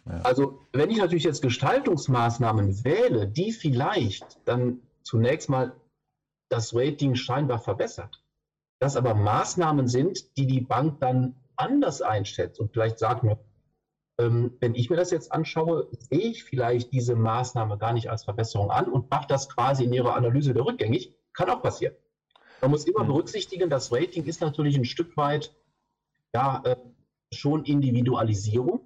Ja. 0.06 0.20
Also 0.22 0.60
wenn 0.72 0.90
ich 0.90 0.98
natürlich 0.98 1.24
jetzt 1.24 1.42
Gestaltungsmaßnahmen 1.42 2.84
wähle, 2.84 3.28
die 3.28 3.52
vielleicht 3.52 4.38
dann 4.44 4.80
zunächst 5.02 5.48
mal 5.48 5.72
das 6.48 6.74
Rating 6.74 7.14
scheinbar 7.14 7.58
verbessert, 7.58 8.22
das 8.78 8.96
aber 8.96 9.14
Maßnahmen 9.14 9.86
sind, 9.86 10.36
die 10.36 10.46
die 10.46 10.60
Bank 10.60 11.00
dann 11.00 11.36
anders 11.56 12.02
einschätzt 12.02 12.58
und 12.58 12.72
vielleicht 12.72 12.98
sagt 12.98 13.22
mir, 13.22 13.38
ähm, 14.18 14.56
wenn 14.60 14.74
ich 14.74 14.90
mir 14.90 14.96
das 14.96 15.10
jetzt 15.10 15.32
anschaue, 15.32 15.88
sehe 16.10 16.18
ich 16.18 16.44
vielleicht 16.44 16.92
diese 16.92 17.14
Maßnahme 17.14 17.78
gar 17.78 17.92
nicht 17.92 18.10
als 18.10 18.24
Verbesserung 18.24 18.70
an 18.70 18.86
und 18.86 19.10
mache 19.10 19.26
das 19.26 19.48
quasi 19.48 19.84
in 19.84 19.92
ihrer 19.92 20.14
Analyse 20.14 20.50
wieder 20.50 20.66
rückgängig. 20.66 21.14
Kann 21.32 21.48
auch 21.48 21.62
passieren. 21.62 21.94
Man 22.60 22.70
muss 22.70 22.84
immer 22.84 23.04
mhm. 23.04 23.08
berücksichtigen, 23.08 23.70
das 23.70 23.90
Rating 23.92 24.24
ist 24.24 24.40
natürlich 24.40 24.76
ein 24.76 24.84
Stück 24.84 25.16
weit 25.16 25.54
ja, 26.34 26.62
äh, 26.64 26.76
schon 27.32 27.64
Individualisierung. 27.64 28.80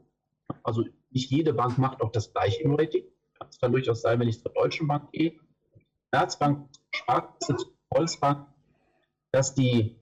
Also 0.62 0.84
nicht 1.10 1.30
jede 1.30 1.52
Bank 1.52 1.78
macht 1.78 2.00
auch 2.00 2.10
das 2.10 2.32
gleiche 2.32 2.62
im 2.62 2.74
Rating. 2.74 3.04
Es 3.48 3.58
kann 3.58 3.72
durchaus 3.72 4.02
sein, 4.02 4.18
wenn 4.18 4.28
ich 4.28 4.40
zur 4.40 4.52
Deutschen 4.52 4.88
Bank 4.88 5.12
gehe, 5.12 5.38
Commerzbank, 6.10 6.68
Sparkasse, 6.94 7.56
Volksbank, 7.92 8.46
dass 9.30 9.54
die 9.54 9.96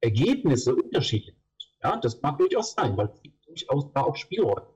Ergebnisse 0.00 0.74
unterschiedlich 0.74 1.34
sind. 1.34 1.82
Ja, 1.82 1.96
das 1.96 2.20
mag 2.22 2.38
durchaus 2.38 2.72
sein, 2.72 2.96
weil 2.96 3.12
durchaus 3.46 3.92
da 3.92 4.02
auch 4.02 4.16
Spielräume. 4.16 4.66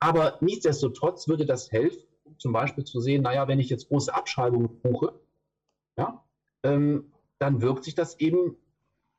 Aber 0.00 0.38
nichtsdestotrotz 0.40 1.28
würde 1.28 1.44
das 1.44 1.70
helfen, 1.70 2.02
zum 2.38 2.52
Beispiel 2.52 2.84
zu 2.84 3.00
sehen, 3.00 3.22
naja, 3.22 3.46
wenn 3.48 3.60
ich 3.60 3.68
jetzt 3.68 3.88
große 3.88 4.14
Abschreibungen 4.14 4.80
buche, 4.80 5.20
ja, 5.98 6.24
ähm, 6.62 7.12
dann 7.38 7.60
wirkt 7.60 7.84
sich 7.84 7.94
das 7.94 8.18
eben 8.18 8.56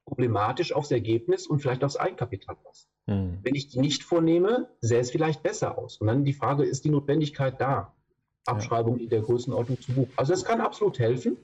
problematisch 0.05 0.73
aufs 0.73 0.91
Ergebnis 0.91 1.45
und 1.47 1.59
vielleicht 1.59 1.83
aufs 1.83 1.97
Eigenkapital 1.97 2.57
aus. 2.63 2.89
Hm. 3.07 3.39
Wenn 3.41 3.55
ich 3.55 3.67
die 3.67 3.79
nicht 3.79 4.03
vornehme, 4.03 4.69
sähe 4.81 4.99
es 4.99 5.11
vielleicht 5.11 5.43
besser 5.43 5.77
aus. 5.77 5.97
Und 5.97 6.07
dann 6.07 6.23
die 6.23 6.33
Frage, 6.33 6.63
ist 6.63 6.85
die 6.85 6.89
Notwendigkeit 6.89 7.59
da, 7.59 7.93
Abschreibung 8.45 8.97
ja. 8.97 9.03
in 9.03 9.09
der 9.09 9.21
Größenordnung 9.21 9.79
zu 9.79 9.93
buchen? 9.93 10.13
Also 10.15 10.33
es 10.33 10.43
kann 10.43 10.61
absolut 10.61 10.99
helfen. 10.99 11.37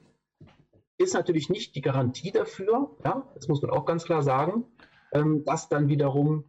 Ist 0.97 1.13
natürlich 1.13 1.49
nicht 1.49 1.75
die 1.75 1.81
Garantie 1.81 2.31
dafür, 2.31 2.91
ja, 3.05 3.27
das 3.35 3.47
muss 3.47 3.61
man 3.61 3.71
auch 3.71 3.85
ganz 3.85 4.03
klar 4.03 4.23
sagen, 4.23 4.65
ähm, 5.13 5.43
dass 5.45 5.69
dann 5.69 5.89
wiederum 5.89 6.45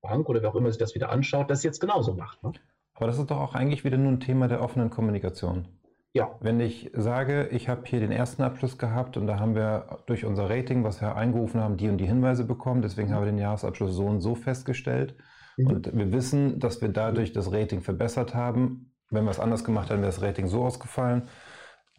Bank 0.00 0.28
oder 0.28 0.42
wer 0.42 0.50
auch 0.50 0.56
immer 0.56 0.70
sich 0.70 0.78
das 0.78 0.96
wieder 0.96 1.10
anschaut, 1.10 1.50
das 1.50 1.62
jetzt 1.62 1.80
genauso 1.80 2.14
macht. 2.14 2.42
Ne? 2.42 2.52
Aber 2.94 3.06
das 3.06 3.18
ist 3.18 3.30
doch 3.30 3.38
auch 3.38 3.54
eigentlich 3.54 3.84
wieder 3.84 3.96
nur 3.96 4.10
ein 4.10 4.20
Thema 4.20 4.48
der 4.48 4.60
offenen 4.60 4.90
Kommunikation. 4.90 5.68
Ja. 6.14 6.36
Wenn 6.40 6.60
ich 6.60 6.90
sage, 6.94 7.48
ich 7.52 7.68
habe 7.68 7.82
hier 7.86 8.00
den 8.00 8.12
ersten 8.12 8.42
Abschluss 8.42 8.76
gehabt 8.76 9.16
und 9.16 9.26
da 9.26 9.38
haben 9.38 9.54
wir 9.54 10.00
durch 10.06 10.26
unser 10.26 10.50
Rating, 10.50 10.84
was 10.84 11.00
wir 11.00 11.16
eingerufen 11.16 11.60
haben, 11.60 11.78
die 11.78 11.88
und 11.88 11.96
die 11.96 12.06
Hinweise 12.06 12.44
bekommen, 12.44 12.82
deswegen 12.82 13.08
mhm. 13.08 13.14
haben 13.14 13.22
wir 13.22 13.32
den 13.32 13.38
Jahresabschluss 13.38 13.94
so 13.94 14.04
und 14.04 14.20
so 14.20 14.34
festgestellt. 14.34 15.16
Mhm. 15.56 15.66
Und 15.66 15.96
wir 15.96 16.12
wissen, 16.12 16.58
dass 16.58 16.82
wir 16.82 16.90
dadurch 16.90 17.32
das 17.32 17.50
Rating 17.50 17.80
verbessert 17.80 18.34
haben. 18.34 18.92
Wenn 19.08 19.24
wir 19.24 19.30
es 19.30 19.40
anders 19.40 19.64
gemacht 19.64 19.88
hätten, 19.88 20.00
wäre 20.00 20.12
das 20.12 20.22
Rating 20.22 20.48
so 20.48 20.64
ausgefallen. 20.64 21.28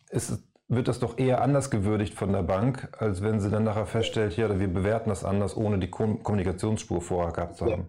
Ist, 0.10 0.44
wird 0.68 0.88
das 0.88 1.00
doch 1.00 1.18
eher 1.18 1.42
anders 1.42 1.72
gewürdigt 1.72 2.14
von 2.14 2.32
der 2.32 2.44
Bank, 2.44 2.90
als 3.00 3.24
wenn 3.24 3.40
sie 3.40 3.50
dann 3.50 3.64
nachher 3.64 3.88
feststellt, 3.88 4.38
ja, 4.38 4.60
wir 4.60 4.68
bewerten 4.68 5.10
das 5.10 5.24
anders, 5.24 5.58
ohne 5.58 5.80
die 5.80 5.90
Kommunikationsspur 5.90 7.02
vorher 7.02 7.34
gehabt 7.34 7.56
zu 7.56 7.66
haben. 7.66 7.88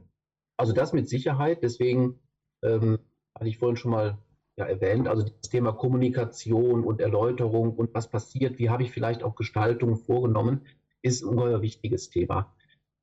Also 0.56 0.72
das 0.72 0.94
mit 0.94 1.08
Sicherheit. 1.08 1.62
Deswegen 1.62 2.20
ähm, 2.62 2.98
hatte 3.34 3.48
ich 3.48 3.58
vorhin 3.58 3.76
schon 3.76 3.90
mal 3.90 4.18
ja 4.56 4.66
erwähnt, 4.66 5.08
also 5.08 5.24
das 5.24 5.50
Thema 5.50 5.72
Kommunikation 5.72 6.84
und 6.84 7.00
Erläuterung 7.00 7.74
und 7.74 7.94
was 7.94 8.08
passiert, 8.08 8.58
wie 8.58 8.70
habe 8.70 8.82
ich 8.82 8.92
vielleicht 8.92 9.22
auch 9.22 9.34
Gestaltung 9.34 9.96
vorgenommen, 9.96 10.62
ist 11.02 11.22
ein 11.22 11.28
ungeheuer 11.28 11.62
wichtiges 11.62 12.10
Thema. 12.10 12.54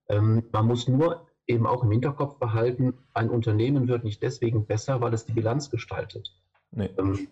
Ähm, 0.09 0.43
man 0.51 0.65
muss 0.65 0.87
nur 0.87 1.27
eben 1.47 1.67
auch 1.67 1.83
im 1.83 1.91
Hinterkopf 1.91 2.39
behalten, 2.39 2.93
ein 3.13 3.29
Unternehmen 3.29 3.87
wird 3.87 4.03
nicht 4.03 4.23
deswegen 4.23 4.65
besser, 4.65 5.01
weil 5.01 5.13
es 5.13 5.25
die 5.25 5.33
Bilanz 5.33 5.69
gestaltet. 5.69 6.33
Nee. 6.73 6.89
Ähm, 6.97 7.27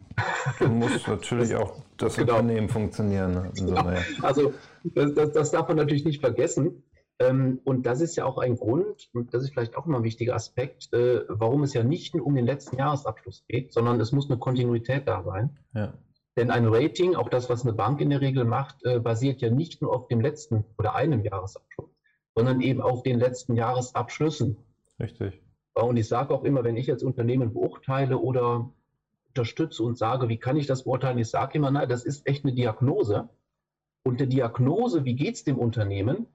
muss 0.77 0.91
natürlich 1.07 1.55
auch 1.55 1.81
das 1.97 2.17
genau. 2.17 2.33
Unternehmen 2.33 2.67
funktionieren. 2.67 3.51
Genau. 3.55 3.93
Also 4.21 4.53
das, 4.83 5.13
das, 5.13 5.31
das, 5.31 5.51
darf 5.51 5.67
man 5.69 5.77
natürlich 5.77 6.03
nicht 6.03 6.19
vergessen. 6.19 6.83
Ähm, 7.19 7.59
und 7.65 7.85
das 7.85 7.99
ist 8.01 8.15
ja 8.15 8.25
auch 8.25 8.37
ein 8.37 8.55
Grund, 8.55 9.09
und 9.13 9.33
das 9.33 9.43
ist 9.43 9.51
vielleicht 9.51 9.75
auch 9.75 9.85
immer 9.85 9.97
ein 9.97 10.03
wichtiger 10.03 10.35
Aspekt, 10.35 10.93
äh, 10.93 11.23
warum 11.27 11.63
es 11.63 11.73
ja 11.73 11.83
nicht 11.83 12.15
nur 12.15 12.25
um 12.25 12.35
den 12.35 12.45
letzten 12.45 12.77
Jahresabschluss 12.77 13.43
geht, 13.47 13.73
sondern 13.73 13.99
es 13.99 14.11
muss 14.13 14.29
eine 14.29 14.39
Kontinuität 14.39 15.07
da 15.07 15.23
sein. 15.23 15.57
Ja. 15.73 15.93
Denn 16.37 16.51
ein 16.51 16.67
Rating, 16.67 17.15
auch 17.15 17.27
das, 17.27 17.49
was 17.49 17.63
eine 17.63 17.73
Bank 17.73 17.99
in 17.99 18.09
der 18.09 18.21
Regel 18.21 18.45
macht, 18.45 18.85
äh, 18.85 18.99
basiert 18.99 19.41
ja 19.41 19.49
nicht 19.49 19.81
nur 19.81 19.93
auf 19.93 20.07
dem 20.07 20.21
letzten 20.21 20.63
oder 20.77 20.95
einem 20.95 21.21
Jahresabschluss, 21.21 21.89
sondern 22.35 22.61
eben 22.61 22.81
auf 22.81 23.03
den 23.03 23.19
letzten 23.19 23.55
Jahresabschlüssen. 23.55 24.55
Richtig. 24.99 25.41
Und 25.73 25.97
ich 25.97 26.07
sage 26.07 26.33
auch 26.33 26.45
immer, 26.45 26.63
wenn 26.63 26.77
ich 26.77 26.87
jetzt 26.87 27.03
Unternehmen 27.03 27.53
beurteile 27.53 28.17
oder 28.17 28.71
unterstütze 29.29 29.83
und 29.83 29.97
sage, 29.97 30.29
wie 30.29 30.37
kann 30.37 30.57
ich 30.57 30.67
das 30.67 30.85
beurteilen, 30.85 31.17
ich 31.17 31.29
sage 31.29 31.57
immer, 31.57 31.71
nein, 31.71 31.89
das 31.89 32.05
ist 32.05 32.25
echt 32.27 32.45
eine 32.45 32.53
Diagnose. 32.53 33.29
Und 34.03 34.21
eine 34.21 34.29
Diagnose, 34.29 35.03
wie 35.03 35.15
geht 35.15 35.35
es 35.35 35.43
dem 35.43 35.57
Unternehmen, 35.57 36.27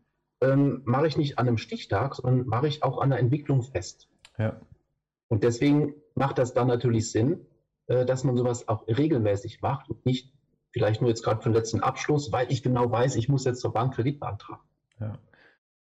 ähm, 0.45 0.83
mache 0.85 1.07
ich 1.07 1.17
nicht 1.17 1.39
an 1.39 1.49
einem 1.49 1.59
Stichtag, 1.59 2.15
sondern 2.15 2.47
mache 2.47 2.69
ich 2.69 2.83
auch 2.83 2.99
an 2.99 3.11
der 3.11 3.19
Entwicklung 3.19 3.63
fest. 3.63 4.09
Ja. 4.39 4.61
Und 5.29 5.43
deswegen 5.43 5.95
macht 6.15 6.39
das 6.39 6.55
dann 6.55 6.69
natürlich 6.69 7.11
Sinn, 7.11 7.47
äh, 7.87 8.05
dass 8.05 8.25
man 8.25 8.37
sowas 8.37 8.69
auch 8.69 8.87
regelmäßig 8.87 9.63
macht 9.63 9.89
und 9.89 10.05
nicht 10.05 10.33
vielleicht 10.71 11.01
nur 11.01 11.09
jetzt 11.09 11.23
gerade 11.23 11.41
für 11.41 11.49
den 11.49 11.55
letzten 11.55 11.81
Abschluss, 11.81 12.33
weil 12.33 12.51
ich 12.51 12.63
genau 12.63 12.91
weiß, 12.91 13.17
ich 13.17 13.29
muss 13.29 13.45
jetzt 13.45 13.61
zur 13.61 13.73
Bank 13.73 13.95
Kredit 13.95 14.21
beantragen. 14.21 14.63
Ja. 15.01 15.19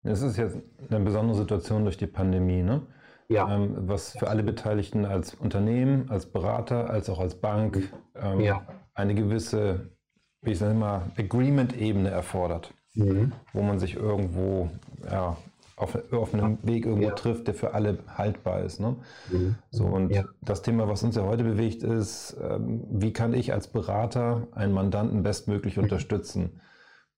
Es 0.03 0.21
ist 0.21 0.37
jetzt 0.37 0.59
eine 0.90 1.01
besondere 1.01 1.37
Situation 1.37 1.85
durch 1.85 1.97
die 1.97 2.07
Pandemie, 2.07 2.62
ne? 2.62 2.87
Ja. 3.29 3.55
Ähm, 3.55 3.88
was 3.88 4.12
für 4.19 4.29
alle 4.29 4.43
Beteiligten 4.43 5.07
als 5.07 5.35
Unternehmen, 5.35 6.11
als 6.11 6.27
Berater, 6.27 6.90
als 6.90 7.09
auch 7.09 7.19
als 7.19 7.35
Bank 7.35 7.90
ähm, 8.14 8.40
ja. 8.40 8.67
eine 8.93 9.14
gewisse, 9.14 9.97
wie 10.43 10.53
ich 10.53 10.59
sage 10.59 10.75
mal, 10.75 11.11
Agreement-Ebene 11.17 12.11
erfordert 12.11 12.75
mhm. 12.94 13.33
wo 13.52 13.62
man 13.62 13.78
sich 13.78 13.96
irgendwo 13.96 14.70
ja, 15.11 15.37
auf, 15.76 15.98
auf 16.12 16.35
einem 16.35 16.59
Weg 16.62 16.87
irgendwo 16.87 17.09
ja. 17.09 17.14
trifft, 17.14 17.46
der 17.46 17.54
für 17.54 17.74
alle 17.74 17.98
haltbar 18.07 18.61
ist. 18.61 18.80
Ne? 18.80 18.96
Mhm. 19.30 19.57
So, 19.70 19.85
und 19.85 20.11
ja. 20.11 20.24
das 20.42 20.62
Thema, 20.62 20.88
was 20.88 21.02
uns 21.02 21.16
ja 21.16 21.24
heute 21.24 21.44
bewegt, 21.44 21.83
ist, 21.83 22.37
ähm, 22.40 22.85
wie 22.90 23.12
kann 23.12 23.35
ich 23.35 23.52
als 23.52 23.68
Berater 23.68 24.46
einen 24.52 24.72
Mandanten 24.72 25.22
bestmöglich 25.22 25.76
mhm. 25.76 25.85
unterstützen? 25.85 26.61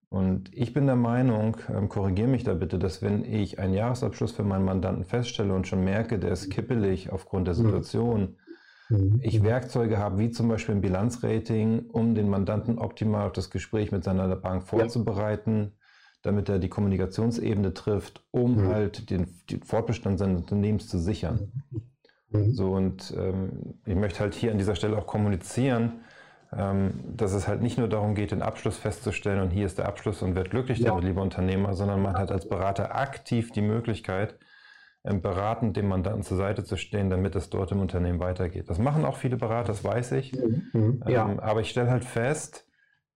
Und 0.08 0.50
ich 0.54 0.72
bin 0.72 0.86
der 0.86 0.96
Meinung, 0.96 1.56
ähm, 1.68 1.88
korrigiere 1.88 2.28
mich 2.28 2.44
da 2.44 2.54
bitte, 2.54 2.78
dass 2.78 3.02
wenn 3.02 3.24
ich 3.24 3.58
einen 3.58 3.74
Jahresabschluss 3.74 4.32
für 4.32 4.44
meinen 4.44 4.64
Mandanten 4.64 5.04
feststelle 5.04 5.52
und 5.52 5.66
schon 5.66 5.84
merke, 5.84 6.18
der 6.18 6.30
ist 6.30 6.50
kippelig 6.50 7.10
aufgrund 7.12 7.48
der 7.48 7.54
mhm. 7.54 7.58
Situation, 7.58 8.36
Mhm. 8.88 9.20
ich 9.22 9.42
Werkzeuge 9.42 9.98
habe, 9.98 10.18
wie 10.18 10.30
zum 10.30 10.48
Beispiel 10.48 10.76
ein 10.76 10.80
Bilanzrating, 10.80 11.90
um 11.90 12.14
den 12.14 12.28
Mandanten 12.28 12.78
optimal 12.78 13.26
auf 13.26 13.32
das 13.32 13.50
Gespräch 13.50 13.90
mit 13.90 14.04
seiner 14.04 14.34
Bank 14.36 14.62
vorzubereiten, 14.62 15.60
ja. 15.60 15.70
damit 16.22 16.48
er 16.48 16.58
die 16.58 16.68
Kommunikationsebene 16.68 17.74
trifft, 17.74 18.24
um 18.30 18.56
mhm. 18.56 18.68
halt 18.68 19.10
den, 19.10 19.26
den, 19.50 19.62
Fortbestand 19.62 20.18
seines 20.18 20.42
Unternehmens 20.42 20.88
zu 20.88 20.98
sichern. 20.98 21.52
Mhm. 22.30 22.52
So 22.52 22.72
und 22.72 23.12
ähm, 23.16 23.74
ich 23.84 23.96
möchte 23.96 24.20
halt 24.20 24.34
hier 24.34 24.52
an 24.52 24.58
dieser 24.58 24.76
Stelle 24.76 24.96
auch 24.96 25.06
kommunizieren, 25.06 26.00
ähm, 26.56 27.04
dass 27.16 27.32
es 27.32 27.48
halt 27.48 27.62
nicht 27.62 27.78
nur 27.78 27.88
darum 27.88 28.14
geht, 28.14 28.30
den 28.30 28.42
Abschluss 28.42 28.76
festzustellen 28.76 29.40
und 29.40 29.50
hier 29.50 29.66
ist 29.66 29.78
der 29.78 29.88
Abschluss 29.88 30.22
und 30.22 30.36
wird 30.36 30.50
glücklich 30.50 30.78
ja. 30.78 30.90
damit, 30.90 31.04
lieber 31.04 31.22
Unternehmer, 31.22 31.74
sondern 31.74 32.02
man 32.02 32.16
hat 32.16 32.30
als 32.30 32.48
Berater 32.48 32.94
aktiv 32.94 33.50
die 33.50 33.62
Möglichkeit, 33.62 34.38
beratend 35.14 35.76
dem 35.76 35.88
Mandanten 35.88 36.22
zur 36.22 36.36
Seite 36.36 36.64
zu 36.64 36.76
stehen, 36.76 37.10
damit 37.10 37.36
es 37.36 37.50
dort 37.50 37.72
im 37.72 37.80
Unternehmen 37.80 38.18
weitergeht. 38.18 38.68
Das 38.68 38.78
machen 38.78 39.04
auch 39.04 39.16
viele 39.16 39.36
Berater, 39.36 39.68
das 39.68 39.84
weiß 39.84 40.12
ich. 40.12 40.32
Mhm. 40.72 41.02
Ja. 41.06 41.28
Ähm, 41.28 41.40
aber 41.40 41.60
ich 41.60 41.70
stelle 41.70 41.90
halt 41.90 42.04
fest, 42.04 42.66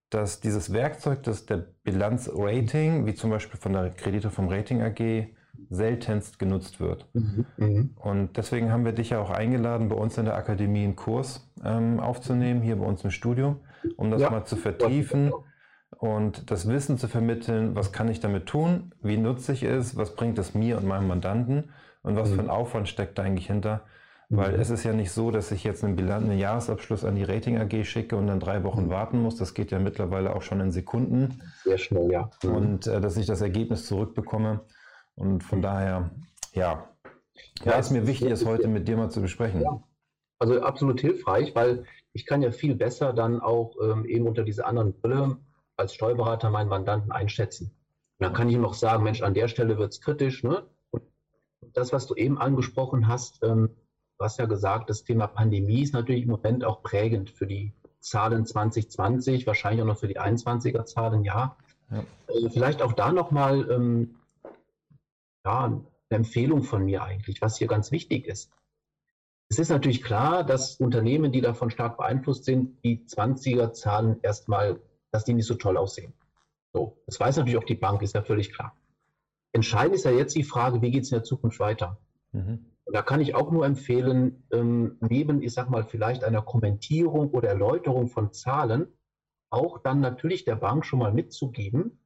dass 0.09 0.41
dieses 0.41 0.73
Werkzeug, 0.73 1.23
das 1.23 1.47
der 1.47 1.67
Bilanzrating, 1.85 3.07
wie 3.07 3.15
zum 3.15 3.31
Beispiel 3.31 3.59
von 3.59 3.73
der 3.73 3.91
Kredite 3.91 4.31
vom 4.31 4.49
Rating 4.49 4.83
AG, 4.83 5.29
seltenst 5.69 6.39
genutzt 6.39 6.81
wird. 6.81 7.07
Mhm, 7.13 7.47
mhm. 7.57 7.91
Und 7.97 8.37
deswegen 8.37 8.73
haben 8.73 8.85
wir 8.85 8.93
dich 8.93 9.11
ja 9.11 9.21
auch 9.21 9.31
eingeladen, 9.31 9.89
bei 9.89 9.97
uns 9.97 10.19
in 10.19 10.25
der 10.25 10.37
Akademie 10.37 10.85
einen 10.85 10.97
Kurs 10.97 11.53
ähm, 11.65 12.01
aufzunehmen, 12.01 12.63
hier 12.63 12.77
bei 12.77 12.87
uns 12.87 13.05
im 13.05 13.11
Studium, 13.11 13.61
um 13.97 14.11
das 14.11 14.23
ja. 14.23 14.31
mal 14.31 14.45
zu 14.45 14.57
vertiefen 14.57 15.33
und 15.99 16.51
das 16.51 16.69
Wissen 16.69 16.99
zu 16.99 17.09
vermitteln, 17.09 17.75
was 17.75 17.93
kann 17.93 18.09
ich 18.09 18.21
damit 18.21 18.47
tun, 18.47 18.95
wie 19.03 19.17
nutze 19.17 19.53
ich 19.53 19.63
es, 19.63 19.97
was 19.97 20.15
bringt 20.15 20.39
es 20.39 20.55
mir 20.55 20.79
und 20.79 20.87
meinem 20.87 21.09
Mandanten 21.09 21.71
und 22.03 22.17
was 22.17 22.31
mhm. 22.31 22.35
für 22.35 22.41
ein 22.43 22.51
Aufwand 22.51 22.89
steckt 22.89 23.19
da 23.19 23.23
eigentlich 23.23 23.49
hinter. 23.49 23.83
Weil 24.33 24.53
mhm. 24.53 24.61
es 24.61 24.71
ist 24.71 24.85
ja 24.85 24.93
nicht 24.93 25.11
so, 25.11 25.33
dass 25.33 25.51
ich 25.51 25.65
jetzt 25.65 25.83
einen, 25.83 25.97
Bilanz, 25.97 26.25
einen 26.25 26.39
Jahresabschluss 26.39 27.05
an 27.05 27.17
die 27.17 27.25
Rating 27.25 27.59
AG 27.59 27.85
schicke 27.85 28.17
und 28.17 28.29
dann 28.29 28.39
drei 28.39 28.63
Wochen 28.63 28.85
mhm. 28.85 28.91
warten 28.91 29.21
muss. 29.21 29.37
Das 29.37 29.55
geht 29.55 29.73
ja 29.73 29.81
mittlerweile 29.81 30.35
auch 30.35 30.43
schon 30.43 30.61
in 30.61 30.71
Sekunden. 30.71 31.43
Sehr 31.65 31.79
schnell, 31.79 32.11
ja. 32.11 32.31
Mhm. 32.45 32.55
Und 32.55 32.87
äh, 32.87 33.01
dass 33.01 33.17
ich 33.17 33.27
das 33.27 33.41
Ergebnis 33.41 33.87
zurückbekomme. 33.87 34.61
Und 35.17 35.43
von 35.43 35.61
daher, 35.61 36.11
ja, 36.55 36.89
ja, 37.65 37.73
ist 37.73 37.91
mir 37.91 38.07
wichtig, 38.07 38.31
es 38.31 38.47
heute 38.47 38.69
mit 38.69 38.87
dir 38.89 38.97
mal 38.97 39.11
zu 39.11 39.21
besprechen. 39.21 39.63
Ja. 39.63 39.83
Also 40.39 40.63
absolut 40.63 41.01
hilfreich, 41.01 41.55
weil 41.55 41.85
ich 42.13 42.25
kann 42.25 42.41
ja 42.41 42.51
viel 42.51 42.75
besser 42.75 43.13
dann 43.13 43.41
auch 43.41 43.75
ähm, 43.83 44.07
eben 44.07 44.27
unter 44.27 44.45
diese 44.45 44.65
anderen 44.65 44.99
Brille 44.99 45.37
als 45.81 45.95
Steuerberater 45.95 46.51
meinen 46.51 46.69
Mandanten 46.69 47.11
einschätzen. 47.11 47.67
Und 48.19 48.25
dann 48.25 48.33
kann 48.33 48.49
ich 48.49 48.55
ihm 48.55 48.65
auch 48.65 48.75
sagen, 48.75 49.03
Mensch, 49.03 49.23
an 49.23 49.35
der 49.35 49.49
Stelle 49.49 49.79
wird 49.79 49.93
es 49.93 50.01
kritisch. 50.01 50.45
Ne? 50.45 50.65
Und 50.91 51.03
das, 51.73 51.93
was 51.93 52.07
du 52.07 52.15
eben 52.15 52.39
angesprochen 52.39 53.09
hast, 53.09 53.43
ähm, 53.43 53.71
du 54.19 54.25
hast 54.25 54.39
ja 54.39 54.47
gesagt, 54.47 54.91
das 54.91 55.05
Thema 55.05 55.27
Pandemie 55.27 55.83
ist 55.83 55.95
natürlich 55.95 56.23
im 56.23 56.31
Moment 56.31 56.65
auch 56.65 56.83
prägend 56.83 57.31
für 57.31 57.47
die 57.47 57.73
Zahlen 58.01 58.47
2020, 58.47 59.47
wahrscheinlich 59.47 59.83
auch 59.83 59.87
noch 59.87 59.99
für 59.99 60.09
die 60.09 60.21
21er 60.21 60.85
Zahlen, 60.85 61.25
ja. 61.25 61.57
ja. 61.91 62.05
Äh, 62.29 62.51
vielleicht 62.51 62.83
auch 62.83 62.93
da 62.93 63.13
nochmal 63.13 63.71
ähm, 63.71 64.17
ja, 65.45 65.65
eine 65.65 65.85
Empfehlung 66.11 66.63
von 66.63 66.85
mir 66.85 67.03
eigentlich, 67.03 67.41
was 67.41 67.59
hier 67.59 67.69
ganz 67.69 67.91
wichtig 67.91 68.27
ist. 68.27 68.53
Es 69.49 69.59
ist 69.59 69.71
natürlich 69.71 70.03
klar, 70.03 70.45
dass 70.45 70.77
Unternehmen, 70.77 71.33
die 71.33 71.41
davon 71.41 71.71
stark 71.71 71.97
beeinflusst 71.97 72.45
sind, 72.45 72.83
die 72.85 73.05
20er 73.05 73.73
Zahlen 73.73 74.21
erstmal, 74.23 74.81
dass 75.11 75.25
die 75.25 75.35
nicht 75.35 75.47
so 75.47 75.55
toll 75.55 75.77
aussehen. 75.77 76.13
So, 76.73 77.03
das 77.07 77.19
weiß 77.19 77.37
natürlich 77.37 77.59
auch 77.59 77.65
die 77.65 77.75
Bank, 77.75 78.03
ist 78.03 78.15
ja 78.15 78.23
völlig 78.23 78.53
klar. 78.53 78.77
Entscheidend 79.53 79.97
ist 79.97 80.05
ja 80.05 80.13
jetzt 80.13 80.37
die 80.37 80.45
Frage, 80.45 80.83
wie 80.83 80.91
geht 80.91 81.03
es 81.03 81.11
in 81.11 81.17
der 81.17 81.25
Zukunft 81.25 81.59
weiter? 81.59 81.99
Mhm. 82.33 82.67
Und 82.85 82.95
da 82.95 83.03
kann 83.03 83.21
ich 83.21 83.35
auch 83.35 83.51
nur 83.51 83.67
empfehlen, 83.67 84.45
ähm, 84.53 84.97
neben, 85.01 85.43
ich 85.43 85.53
sag 85.53 85.71
mal, 85.71 85.85
vielleicht 85.85 86.25
einer 86.25 86.43
Kommentierung 86.43 87.31
oder 87.31 87.49
Erläuterung 87.49 88.09
von 88.09 88.33
Zahlen, 88.33 88.89
auch 89.51 89.79
dann 89.79 90.01
natürlich 90.01 90.45
der 90.45 90.57
Bank 90.57 90.85
schon 90.85 91.01
mal 91.01 91.13
mitzugeben, 91.13 91.99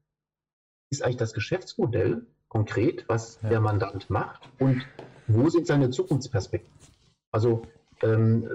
ist 0.90 1.02
eigentlich 1.02 1.16
das 1.16 1.34
Geschäftsmodell 1.34 2.26
konkret, 2.48 3.04
was 3.08 3.40
ja. 3.42 3.50
der 3.50 3.60
Mandant 3.60 4.10
macht 4.10 4.48
und 4.58 4.86
wo 5.26 5.48
sind 5.48 5.66
seine 5.66 5.90
Zukunftsperspektiven? 5.90 6.94
Also, 7.32 7.62
ähm, 8.02 8.48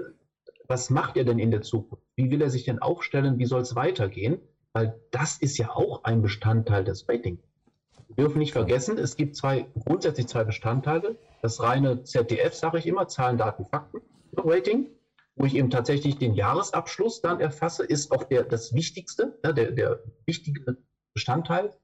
was 0.70 0.88
macht 0.88 1.16
er 1.16 1.24
denn 1.24 1.40
in 1.40 1.50
der 1.50 1.62
Zukunft? 1.62 2.06
Wie 2.14 2.30
will 2.30 2.40
er 2.40 2.48
sich 2.48 2.64
denn 2.64 2.78
aufstellen? 2.78 3.38
Wie 3.38 3.44
soll 3.44 3.62
es 3.62 3.74
weitergehen? 3.74 4.40
Weil 4.72 5.00
das 5.10 5.36
ist 5.36 5.58
ja 5.58 5.70
auch 5.70 6.04
ein 6.04 6.22
Bestandteil 6.22 6.84
des 6.84 7.08
Ratings. 7.08 7.42
Wir 8.06 8.24
dürfen 8.24 8.38
nicht 8.38 8.52
vergessen, 8.52 8.96
es 8.96 9.16
gibt 9.16 9.34
zwei, 9.34 9.66
grundsätzlich 9.84 10.28
zwei 10.28 10.44
Bestandteile. 10.44 11.18
Das 11.42 11.60
reine 11.60 12.04
ZDF, 12.04 12.54
sage 12.54 12.78
ich 12.78 12.86
immer, 12.86 13.08
Zahlen, 13.08 13.36
Daten, 13.36 13.66
Fakten, 13.66 14.00
Rating, 14.36 14.86
wo 15.34 15.44
ich 15.44 15.56
eben 15.56 15.70
tatsächlich 15.70 16.18
den 16.18 16.34
Jahresabschluss 16.34 17.20
dann 17.20 17.40
erfasse, 17.40 17.84
ist 17.84 18.12
auch 18.12 18.22
der, 18.22 18.44
das 18.44 18.72
Wichtigste, 18.72 19.38
ja, 19.44 19.52
der, 19.52 19.72
der 19.72 20.00
wichtige 20.24 20.76
Bestandteil. 21.14 21.74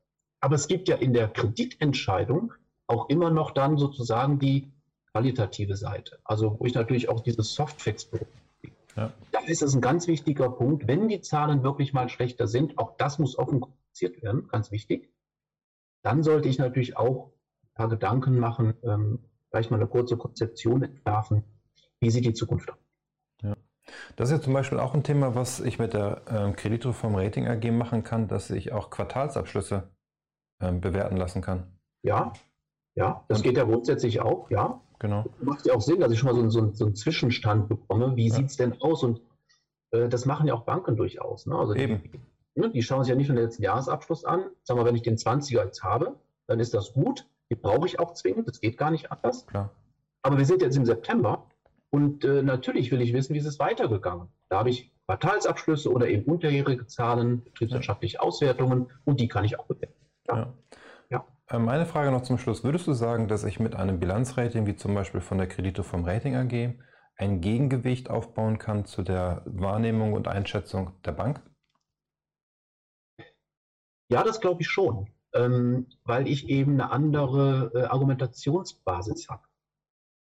Aber 0.41 0.55
es 0.55 0.69
gibt 0.69 0.89
ja 0.89 0.95
in 0.95 1.13
der 1.13 1.27
Kreditentscheidung 1.27 2.53
auch 2.87 3.09
immer 3.09 3.31
noch 3.31 3.51
dann 3.51 3.79
sozusagen 3.79 4.39
die 4.39 4.71
qualitative 5.11 5.77
Seite. 5.77 6.21
Also 6.23 6.57
wo 6.61 6.67
ich 6.67 6.75
natürlich 6.75 7.09
auch 7.09 7.19
diese 7.19 7.43
Softfacts 7.43 8.05
berücksichtige. 8.05 8.46
Ja. 8.97 9.13
Da 9.33 9.41
ist 9.47 9.63
es 9.63 9.75
ein 9.75 9.81
ganz 9.81 10.07
wichtiger 10.07 10.49
Punkt, 10.49 10.89
wenn 10.89 11.09
die 11.09 11.21
Zahlen 11.21 11.63
wirklich 11.63 11.93
mal 11.93 12.09
schlechter 12.09 12.47
sind, 12.47 12.79
auch 12.79 12.97
das 12.97 13.19
muss 13.19 13.39
offen 13.39 13.61
kommuniziert 13.61 14.23
werden, 14.23 14.49
ganz 14.49 14.71
wichtig 14.71 15.13
dann 16.07 16.23
sollte 16.23 16.49
ich 16.49 16.59
natürlich 16.59 16.97
auch 16.97 17.33
ein 17.65 17.75
paar 17.75 17.89
Gedanken 17.89 18.39
machen, 18.39 18.75
ähm, 18.85 19.19
vielleicht 19.51 19.73
mal 19.73 19.79
eine 19.79 19.89
kurze 19.89 20.17
Konzeption 20.17 20.85
entwerfen. 20.85 21.43
Wie 21.99 22.11
sieht 22.11 22.25
die 22.25 22.33
Zukunft 22.33 22.71
aus? 22.71 22.79
Ja. 23.43 23.57
Das 24.15 24.29
ist 24.29 24.37
ja 24.37 24.41
zum 24.41 24.53
Beispiel 24.53 24.79
auch 24.79 24.95
ein 24.95 25.03
Thema, 25.03 25.35
was 25.35 25.59
ich 25.59 25.81
mit 25.81 25.95
der 25.95 26.23
ähm, 26.29 26.55
Kreditreform 26.55 27.17
Rating 27.17 27.49
AG 27.49 27.73
machen 27.73 28.05
kann, 28.05 28.29
dass 28.29 28.51
ich 28.51 28.71
auch 28.71 28.91
Quartalsabschlüsse 28.91 29.91
ähm, 30.61 30.81
bewerten 30.81 31.17
lassen 31.17 31.43
kann. 31.43 31.77
Ja, 32.03 32.33
ja, 32.97 33.25
das 33.29 33.39
Und, 33.39 33.45
geht 33.45 33.57
ja 33.57 33.65
grundsätzlich 33.65 34.21
auch, 34.21 34.51
ja. 34.51 34.81
Genau. 34.99 35.27
Macht 35.41 35.67
ja 35.67 35.75
auch 35.75 35.83
Sinn, 35.83 36.01
dass 36.01 36.11
ich 36.11 36.19
schon 36.19 36.35
mal 36.35 36.35
so, 36.35 36.49
so, 36.49 36.73
so 36.73 36.87
einen 36.87 36.97
Zwischenstand 36.97 37.69
bekomme. 37.69 38.17
Wie 38.17 38.29
ja. 38.29 38.35
sieht 38.35 38.47
es 38.47 38.57
denn 38.57 38.81
aus? 38.81 39.03
Und 39.03 39.21
äh, 39.91 40.09
das 40.09 40.25
machen 40.25 40.49
ja 40.49 40.55
auch 40.55 40.65
Banken 40.65 40.97
durchaus. 40.97 41.47
Ne? 41.47 41.55
Also 41.55 41.75
Eben. 41.75 42.03
Die, 42.03 42.21
Ne, 42.57 42.71
die 42.71 42.83
schauen 42.83 43.05
sich 43.05 43.11
ja 43.11 43.17
nicht 43.17 43.29
nur 43.29 43.37
den 43.37 43.45
letzten 43.45 43.63
Jahresabschluss 43.63 44.25
an. 44.25 44.47
Sagen 44.63 44.81
wir, 44.81 44.87
wenn 44.87 44.97
ich 44.97 45.03
den 45.03 45.17
20er 45.17 45.65
jetzt 45.65 45.85
habe, 45.85 46.17
dann 46.47 46.59
ist 46.59 46.73
das 46.73 46.95
gut. 46.95 47.27
Die 47.51 47.55
brauche 47.55 47.87
ich 47.87 48.01
auch 48.01 48.15
zwingend. 48.15 48.49
Das 48.49 48.61
geht 48.61 48.79
gar 48.79 48.91
nicht 48.91 49.13
anders. 49.13 49.47
Klar. 49.47 49.71
Aber 50.23 50.39
wir 50.39 50.47
sind 50.47 50.63
jetzt 50.63 50.77
im 50.77 50.87
September 50.87 51.47
und 51.91 52.25
äh, 52.25 52.43
natürlich 52.43 52.91
will 52.91 53.03
ich 53.03 53.13
wissen, 53.13 53.35
wie 53.35 53.39
ist 53.39 53.47
es 53.47 53.59
weitergegangen. 53.59 54.29
Da 54.49 54.59
habe 54.59 54.71
ich 54.71 54.91
Quartalsabschlüsse 55.07 55.93
oder 55.93 56.09
eben 56.09 56.25
unterjährige 56.25 56.87
Zahlen, 56.87 57.45
betriebswirtschaftliche 57.45 58.21
Auswertungen 58.21 58.91
und 59.05 59.21
die 59.21 59.29
kann 59.29 59.45
ich 59.45 59.59
auch 59.59 59.67
bewerten. 59.67 59.95
Ja. 60.27 60.37
Ja. 60.37 60.55
Meine 61.53 61.87
Frage 61.87 62.11
noch 62.11 62.23
zum 62.23 62.39
Schluss. 62.39 62.65
Würdest 62.65 62.87
du 62.87 62.93
sagen, 62.93 63.29
dass 63.29 63.45
ich 63.45 63.61
mit 63.61 63.75
einem 63.75 64.01
Bilanzrating, 64.01 64.67
wie 64.67 64.77
zum 64.77 64.95
Beispiel 64.95 65.21
von 65.21 65.39
der 65.39 65.47
Kredite 65.47 65.85
vom 65.85 66.05
Rating 66.05 66.35
AG, 66.35 66.75
ein 67.17 67.41
Gegengewicht 67.41 68.11
aufbauen 68.11 68.59
kann 68.59 68.85
zu 68.85 69.03
der 69.03 69.43
Wahrnehmung 69.47 70.13
und 70.13 70.29
Einschätzung 70.29 70.93
der 71.05 71.13
Bank? 71.13 71.41
Ja, 74.09 74.23
das 74.23 74.41
glaube 74.41 74.63
ich 74.63 74.69
schon, 74.69 75.09
ähm, 75.35 75.87
weil 76.05 76.29
ich 76.29 76.49
eben 76.49 76.73
eine 76.73 76.91
andere 76.91 77.73
äh, 77.75 77.85
Argumentationsbasis 77.85 79.29
habe. 79.29 79.43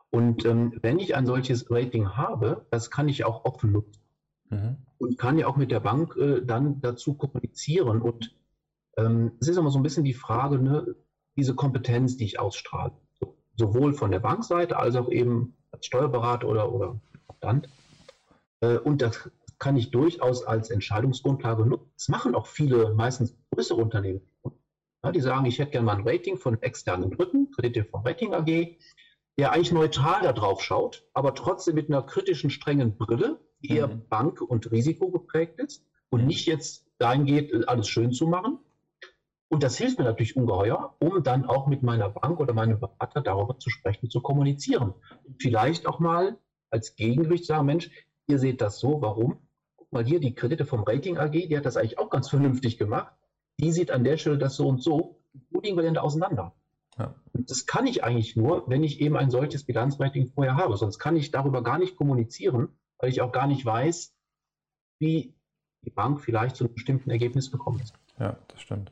Und 0.10 0.46
ähm, 0.46 0.78
wenn 0.82 1.00
ich 1.00 1.16
ein 1.16 1.26
solches 1.26 1.72
Rating 1.72 2.16
habe, 2.16 2.68
das 2.70 2.92
kann 2.92 3.10
ich 3.10 3.26
auch 3.26 3.46
offen 3.46 3.72
nutzen 3.72 4.02
mhm. 4.50 4.78
und 5.00 5.18
kann 5.18 5.40
ja 5.40 5.48
auch 5.48 5.58
mit 5.58 5.72
der 5.72 5.80
Bank 5.80 6.16
äh, 6.18 6.42
dann 6.46 6.82
dazu 6.82 7.16
kommunizieren. 7.16 8.02
Und 8.02 8.36
ähm, 8.96 9.32
es 9.42 9.48
ist 9.48 9.58
immer 9.58 9.72
so 9.72 9.80
ein 9.80 9.84
bisschen 9.84 10.04
die 10.04 10.14
Frage, 10.14 10.60
ne, 10.60 10.96
diese 11.36 11.56
Kompetenz, 11.56 12.18
die 12.18 12.26
ich 12.26 12.40
ausstrahle, 12.40 12.94
so, 13.20 13.36
sowohl 13.56 13.94
von 13.94 14.12
der 14.12 14.20
Bankseite 14.20 14.78
als 14.78 14.96
auch 14.96 15.10
eben 15.10 15.56
als 15.72 15.86
Steuerberater 15.86 16.48
oder, 16.48 16.72
oder 16.72 17.00
Mandant. 17.28 17.70
Äh, 18.62 18.78
und 18.78 19.02
das 19.02 19.30
kann 19.60 19.78
ich 19.78 19.92
durchaus 19.92 20.44
als 20.44 20.70
Entscheidungsgrundlage 20.70 21.66
nutzen. 21.66 21.92
Das 21.98 22.10
machen 22.10 22.36
auch 22.36 22.48
viele, 22.48 22.94
meistens 22.94 23.36
größere 23.52 23.82
Unternehmen. 23.82 24.22
Ja, 25.04 25.12
die 25.12 25.22
sagen, 25.22 25.46
ich 25.46 25.60
hätte 25.60 25.72
gerne 25.72 25.86
mal 25.86 25.98
ein 25.98 26.08
Rating 26.08 26.38
von 26.38 26.62
externen 26.62 27.12
Dritten, 27.12 27.52
Kredite 27.52 27.86
vom 27.86 28.06
Rating 28.06 28.34
AG, 28.34 28.78
der 29.38 29.52
eigentlich 29.52 29.72
neutral 29.72 30.22
da 30.22 30.32
drauf 30.32 30.62
schaut, 30.62 31.06
aber 31.14 31.36
trotzdem 31.36 31.76
mit 31.76 31.90
einer 31.90 32.04
kritischen, 32.04 32.50
strengen 32.50 32.98
Brille, 32.98 33.40
die 33.62 33.76
eher 33.76 33.88
mhm. 33.88 34.08
Bank- 34.08 34.42
und 34.42 34.72
Risiko 34.72 35.12
geprägt 35.12 35.60
ist 35.60 35.86
und 36.10 36.22
mhm. 36.22 36.28
nicht 36.28 36.46
jetzt 36.46 36.88
dahin 37.00 37.26
geht, 37.26 37.68
alles 37.68 37.88
schön 37.88 38.12
zu 38.12 38.28
machen. 38.28 38.60
Und 39.54 39.64
das 39.64 39.78
hilft 39.78 40.00
mir 40.00 40.06
natürlich 40.06 40.36
ungeheuer, 40.36 40.96
um 41.00 41.24
dann 41.24 41.46
auch 41.46 41.68
mit 41.68 41.84
meiner 41.84 42.10
Bank 42.10 42.40
oder 42.40 42.54
meinem 42.54 42.80
Berater 42.80 43.22
darüber 43.22 43.60
zu 43.60 43.70
sprechen, 43.70 44.10
zu 44.10 44.22
kommunizieren. 44.22 44.94
Und 45.26 45.42
vielleicht 45.42 45.88
auch 45.88 46.00
mal 46.00 46.38
als 46.70 46.96
Gegengewicht 46.96 47.46
sagen, 47.46 47.66
Mensch, 47.68 47.92
ihr 48.28 48.40
seht 48.40 48.62
das 48.62 48.80
so, 48.80 49.02
warum? 49.02 49.38
Guck 49.76 49.92
mal 49.92 50.04
hier, 50.04 50.20
die 50.20 50.34
Kredite 50.34 50.66
vom 50.66 50.84
Rating 50.84 51.18
AG, 51.18 51.32
die 51.32 51.56
hat 51.56 51.66
das 51.66 51.78
eigentlich 51.78 52.00
auch 52.00 52.10
ganz 52.10 52.30
vernünftig 52.30 52.78
gemacht 52.78 53.14
die 53.60 53.72
sieht 53.72 53.92
an 53.92 54.04
der 54.04 54.18
Stelle 54.18 54.38
das 54.38 54.56
so 54.56 54.68
und 54.68 54.82
so, 54.82 55.20
wo 55.50 55.62
liegen 55.62 55.78
wir 55.78 55.84
denn 55.84 55.94
da 55.94 56.02
auseinander? 56.02 56.54
Ja. 56.98 57.16
Das 57.34 57.66
kann 57.66 57.88
ich 57.88 58.04
eigentlich 58.04 58.36
nur, 58.36 58.70
wenn 58.70 58.84
ich 58.84 59.02
eben 59.02 59.18
ein 59.18 59.32
solches 59.32 59.64
Bilanzrating 59.64 60.28
vorher 60.28 60.56
habe. 60.56 60.78
Sonst 60.78 61.00
kann 61.00 61.16
ich 61.16 61.32
darüber 61.32 61.64
gar 61.64 61.80
nicht 61.80 61.96
kommunizieren, 61.96 62.70
weil 63.00 63.10
ich 63.10 63.22
auch 63.22 63.32
gar 63.32 63.48
nicht 63.48 63.66
weiß, 63.66 64.14
wie 65.00 65.34
die 65.84 65.90
Bank 65.90 66.22
vielleicht 66.22 66.56
zu 66.56 66.66
einem 66.66 66.74
bestimmten 66.74 67.10
Ergebnis 67.10 67.52
gekommen 67.52 67.80
ist. 67.80 67.94
Ja, 68.20 68.38
das 68.48 68.62
stimmt. 68.62 68.92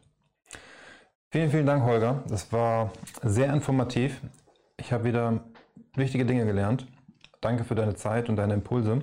Vielen, 1.33 1.49
vielen 1.49 1.65
Dank, 1.65 1.85
Holger. 1.85 2.25
Das 2.27 2.51
war 2.51 2.91
sehr 3.23 3.53
informativ. 3.53 4.19
Ich 4.75 4.91
habe 4.91 5.05
wieder 5.05 5.39
wichtige 5.95 6.25
Dinge 6.25 6.45
gelernt. 6.45 6.87
Danke 7.39 7.63
für 7.63 7.73
deine 7.73 7.95
Zeit 7.95 8.27
und 8.27 8.35
deine 8.35 8.53
Impulse. 8.53 9.01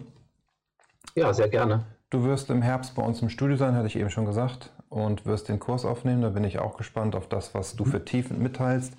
Ja, 1.15 1.33
sehr 1.33 1.49
gerne. 1.49 1.87
Du 2.11 2.25
wirst 2.25 2.51
im 2.51 2.61
Herbst 2.61 2.95
bei 2.95 3.03
uns 3.03 3.23
im 3.23 3.31
Studio 3.31 3.57
sein, 3.57 3.75
hatte 3.75 3.87
ich 3.87 3.97
eben 3.97 4.11
schon 4.11 4.27
gesagt, 4.27 4.75
und 4.91 5.25
wirst 5.25 5.49
den 5.49 5.59
Kurs 5.59 5.87
aufnehmen. 5.87 6.21
Da 6.21 6.29
bin 6.29 6.45
ich 6.45 6.59
auch 6.59 6.77
gespannt 6.77 7.17
auf 7.17 7.31
das, 7.31 7.55
was 7.55 7.77
du 7.77 7.87
vertiefend 7.87 8.41
mitteilst 8.41 8.93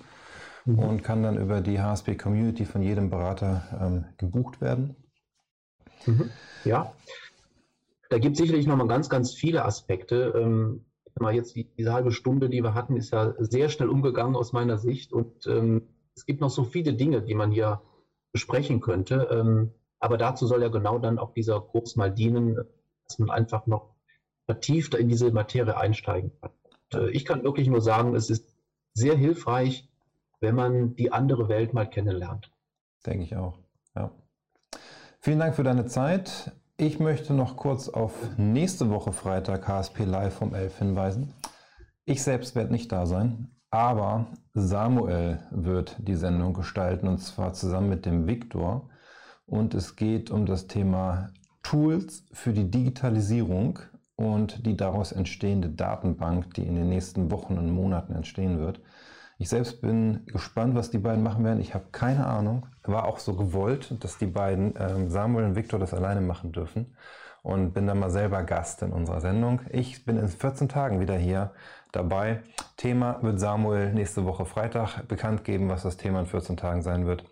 mhm. 0.64 0.80
und 0.80 1.04
kann 1.04 1.22
dann 1.22 1.36
über 1.36 1.60
die 1.60 1.80
HSP 1.80 2.16
Community 2.16 2.64
von 2.64 2.82
jedem 2.82 3.10
Berater 3.10 3.62
ähm, 3.80 4.06
gebucht 4.18 4.60
werden. 4.60 4.96
Mhm. 6.04 6.30
Ja, 6.64 6.92
da 8.08 8.18
gibt 8.18 8.34
es 8.34 8.42
sicherlich 8.42 8.66
nochmal 8.66 8.88
ganz, 8.88 9.08
ganz 9.08 9.32
viele 9.34 9.64
Aspekte. 9.64 10.32
Ähm, 10.36 10.84
mal 11.18 11.34
jetzt 11.34 11.54
die, 11.56 11.64
diese 11.76 11.92
halbe 11.92 12.12
Stunde, 12.12 12.48
die 12.48 12.62
wir 12.62 12.74
hatten, 12.74 12.96
ist 12.96 13.12
ja 13.12 13.34
sehr 13.38 13.68
schnell 13.68 13.88
umgegangen 13.88 14.36
aus 14.36 14.52
meiner 14.52 14.78
Sicht 14.78 15.12
und 15.12 15.46
ähm, 15.46 15.88
es 16.14 16.26
gibt 16.26 16.40
noch 16.40 16.50
so 16.50 16.64
viele 16.64 16.94
Dinge, 16.94 17.22
die 17.22 17.34
man 17.34 17.50
hier 17.50 17.80
besprechen 18.32 18.80
könnte. 18.80 19.28
Ähm, 19.30 19.72
aber 19.98 20.16
dazu 20.16 20.46
soll 20.46 20.62
ja 20.62 20.68
genau 20.68 20.98
dann 20.98 21.18
auch 21.18 21.32
dieser 21.32 21.60
Kurs 21.60 21.96
mal 21.96 22.10
dienen, 22.10 22.56
dass 23.06 23.18
man 23.18 23.30
einfach 23.30 23.66
noch 23.66 23.94
vertiefter 24.46 24.98
in 24.98 25.08
diese 25.08 25.30
Materie 25.30 25.76
einsteigen 25.76 26.32
kann. 26.40 26.50
Und, 26.92 27.00
äh, 27.00 27.10
ich 27.10 27.24
kann 27.24 27.44
wirklich 27.44 27.68
nur 27.68 27.80
sagen, 27.80 28.14
es 28.14 28.30
ist 28.30 28.56
sehr 28.94 29.16
hilfreich, 29.16 29.88
wenn 30.40 30.54
man 30.54 30.96
die 30.96 31.12
andere 31.12 31.48
Welt 31.48 31.74
mal 31.74 31.88
kennenlernt. 31.88 32.50
Denke 33.06 33.24
ich 33.24 33.36
auch. 33.36 33.58
Ja. 33.94 34.10
Vielen 35.20 35.38
Dank 35.38 35.54
für 35.54 35.64
deine 35.64 35.86
Zeit. 35.86 36.52
Ich 36.80 36.98
möchte 36.98 37.34
noch 37.34 37.58
kurz 37.58 37.90
auf 37.90 38.14
nächste 38.38 38.88
Woche 38.88 39.12
Freitag 39.12 39.68
HSP 39.68 40.04
Live 40.04 40.40
um 40.40 40.54
11 40.54 40.78
hinweisen. 40.78 41.34
Ich 42.06 42.22
selbst 42.22 42.56
werde 42.56 42.72
nicht 42.72 42.90
da 42.90 43.04
sein, 43.04 43.50
aber 43.70 44.28
Samuel 44.54 45.40
wird 45.50 45.96
die 45.98 46.14
Sendung 46.14 46.54
gestalten 46.54 47.06
und 47.06 47.18
zwar 47.18 47.52
zusammen 47.52 47.90
mit 47.90 48.06
dem 48.06 48.26
Viktor. 48.26 48.88
Und 49.44 49.74
es 49.74 49.94
geht 49.94 50.30
um 50.30 50.46
das 50.46 50.68
Thema 50.68 51.28
Tools 51.62 52.24
für 52.32 52.54
die 52.54 52.70
Digitalisierung 52.70 53.80
und 54.16 54.64
die 54.64 54.74
daraus 54.78 55.12
entstehende 55.12 55.68
Datenbank, 55.68 56.54
die 56.54 56.66
in 56.66 56.76
den 56.76 56.88
nächsten 56.88 57.30
Wochen 57.30 57.58
und 57.58 57.70
Monaten 57.70 58.14
entstehen 58.14 58.58
wird. 58.58 58.80
Ich 59.40 59.48
selbst 59.48 59.80
bin 59.80 60.26
gespannt, 60.26 60.74
was 60.74 60.90
die 60.90 60.98
beiden 60.98 61.22
machen 61.22 61.42
werden. 61.46 61.62
Ich 61.62 61.72
habe 61.72 61.86
keine 61.92 62.26
Ahnung. 62.26 62.66
War 62.82 63.06
auch 63.06 63.18
so 63.18 63.32
gewollt, 63.32 63.96
dass 64.04 64.18
die 64.18 64.26
beiden, 64.26 64.74
ähm, 64.78 65.08
Samuel 65.08 65.46
und 65.46 65.56
Viktor, 65.56 65.80
das 65.80 65.94
alleine 65.94 66.20
machen 66.20 66.52
dürfen. 66.52 66.94
Und 67.42 67.72
bin 67.72 67.86
dann 67.86 67.98
mal 67.98 68.10
selber 68.10 68.42
Gast 68.42 68.82
in 68.82 68.92
unserer 68.92 69.22
Sendung. 69.22 69.62
Ich 69.70 70.04
bin 70.04 70.18
in 70.18 70.28
14 70.28 70.68
Tagen 70.68 71.00
wieder 71.00 71.16
hier 71.16 71.52
dabei. 71.90 72.42
Thema 72.76 73.18
wird 73.22 73.40
Samuel 73.40 73.94
nächste 73.94 74.26
Woche 74.26 74.44
Freitag 74.44 75.08
bekannt 75.08 75.42
geben, 75.44 75.70
was 75.70 75.84
das 75.84 75.96
Thema 75.96 76.20
in 76.20 76.26
14 76.26 76.58
Tagen 76.58 76.82
sein 76.82 77.06
wird. 77.06 77.24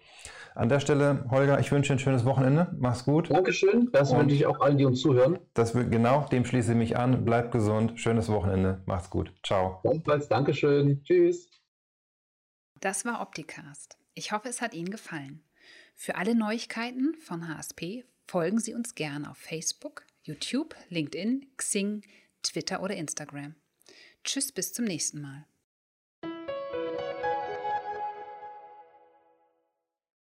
An 0.55 0.71
der 0.71 0.81
Stelle, 0.81 1.27
Holger, 1.31 1.61
ich 1.61 1.71
wünsche 1.73 1.93
ein 1.93 1.99
schönes 1.99 2.25
Wochenende. 2.25 2.69
Mach's 2.79 3.05
gut. 3.05 3.31
Dankeschön. 3.31 3.91
Das 3.93 4.17
wünsche 4.17 4.35
ich 4.35 4.47
auch 4.47 4.61
allen, 4.61 4.79
die 4.79 4.87
uns 4.87 5.03
zuhören. 5.03 5.41
Das 5.53 5.75
wird, 5.75 5.93
genau, 5.93 6.25
dem 6.33 6.47
schließe 6.47 6.73
ich 6.73 6.79
mich 6.79 6.97
an. 6.97 7.27
Bleibt 7.27 7.53
gesund. 7.53 8.01
Schönes 8.01 8.31
Wochenende. 8.31 8.81
Macht's 8.87 9.11
gut. 9.11 9.31
Ciao. 9.43 9.83
Dankeschön. 10.31 11.05
Tschüss. 11.05 11.51
Das 12.81 13.05
war 13.05 13.21
Opticast. 13.21 13.97
Ich 14.15 14.31
hoffe, 14.31 14.49
es 14.49 14.61
hat 14.61 14.73
Ihnen 14.73 14.91
gefallen. 14.91 15.43
Für 15.97 16.15
alle 16.15 16.37
Neuigkeiten 16.37 17.15
von 17.17 17.49
HSP 17.49 18.05
folgen 18.27 18.61
Sie 18.61 18.73
uns 18.73 18.95
gerne 18.95 19.31
auf 19.31 19.39
Facebook, 19.39 20.05
YouTube, 20.23 20.77
LinkedIn, 20.89 21.47
Xing, 21.57 22.03
Twitter 22.43 22.83
oder 22.83 22.95
Instagram. 22.95 23.57
Tschüss, 24.23 24.53
bis 24.53 24.73
zum 24.73 24.85
nächsten 24.85 25.21
Mal. 25.21 25.45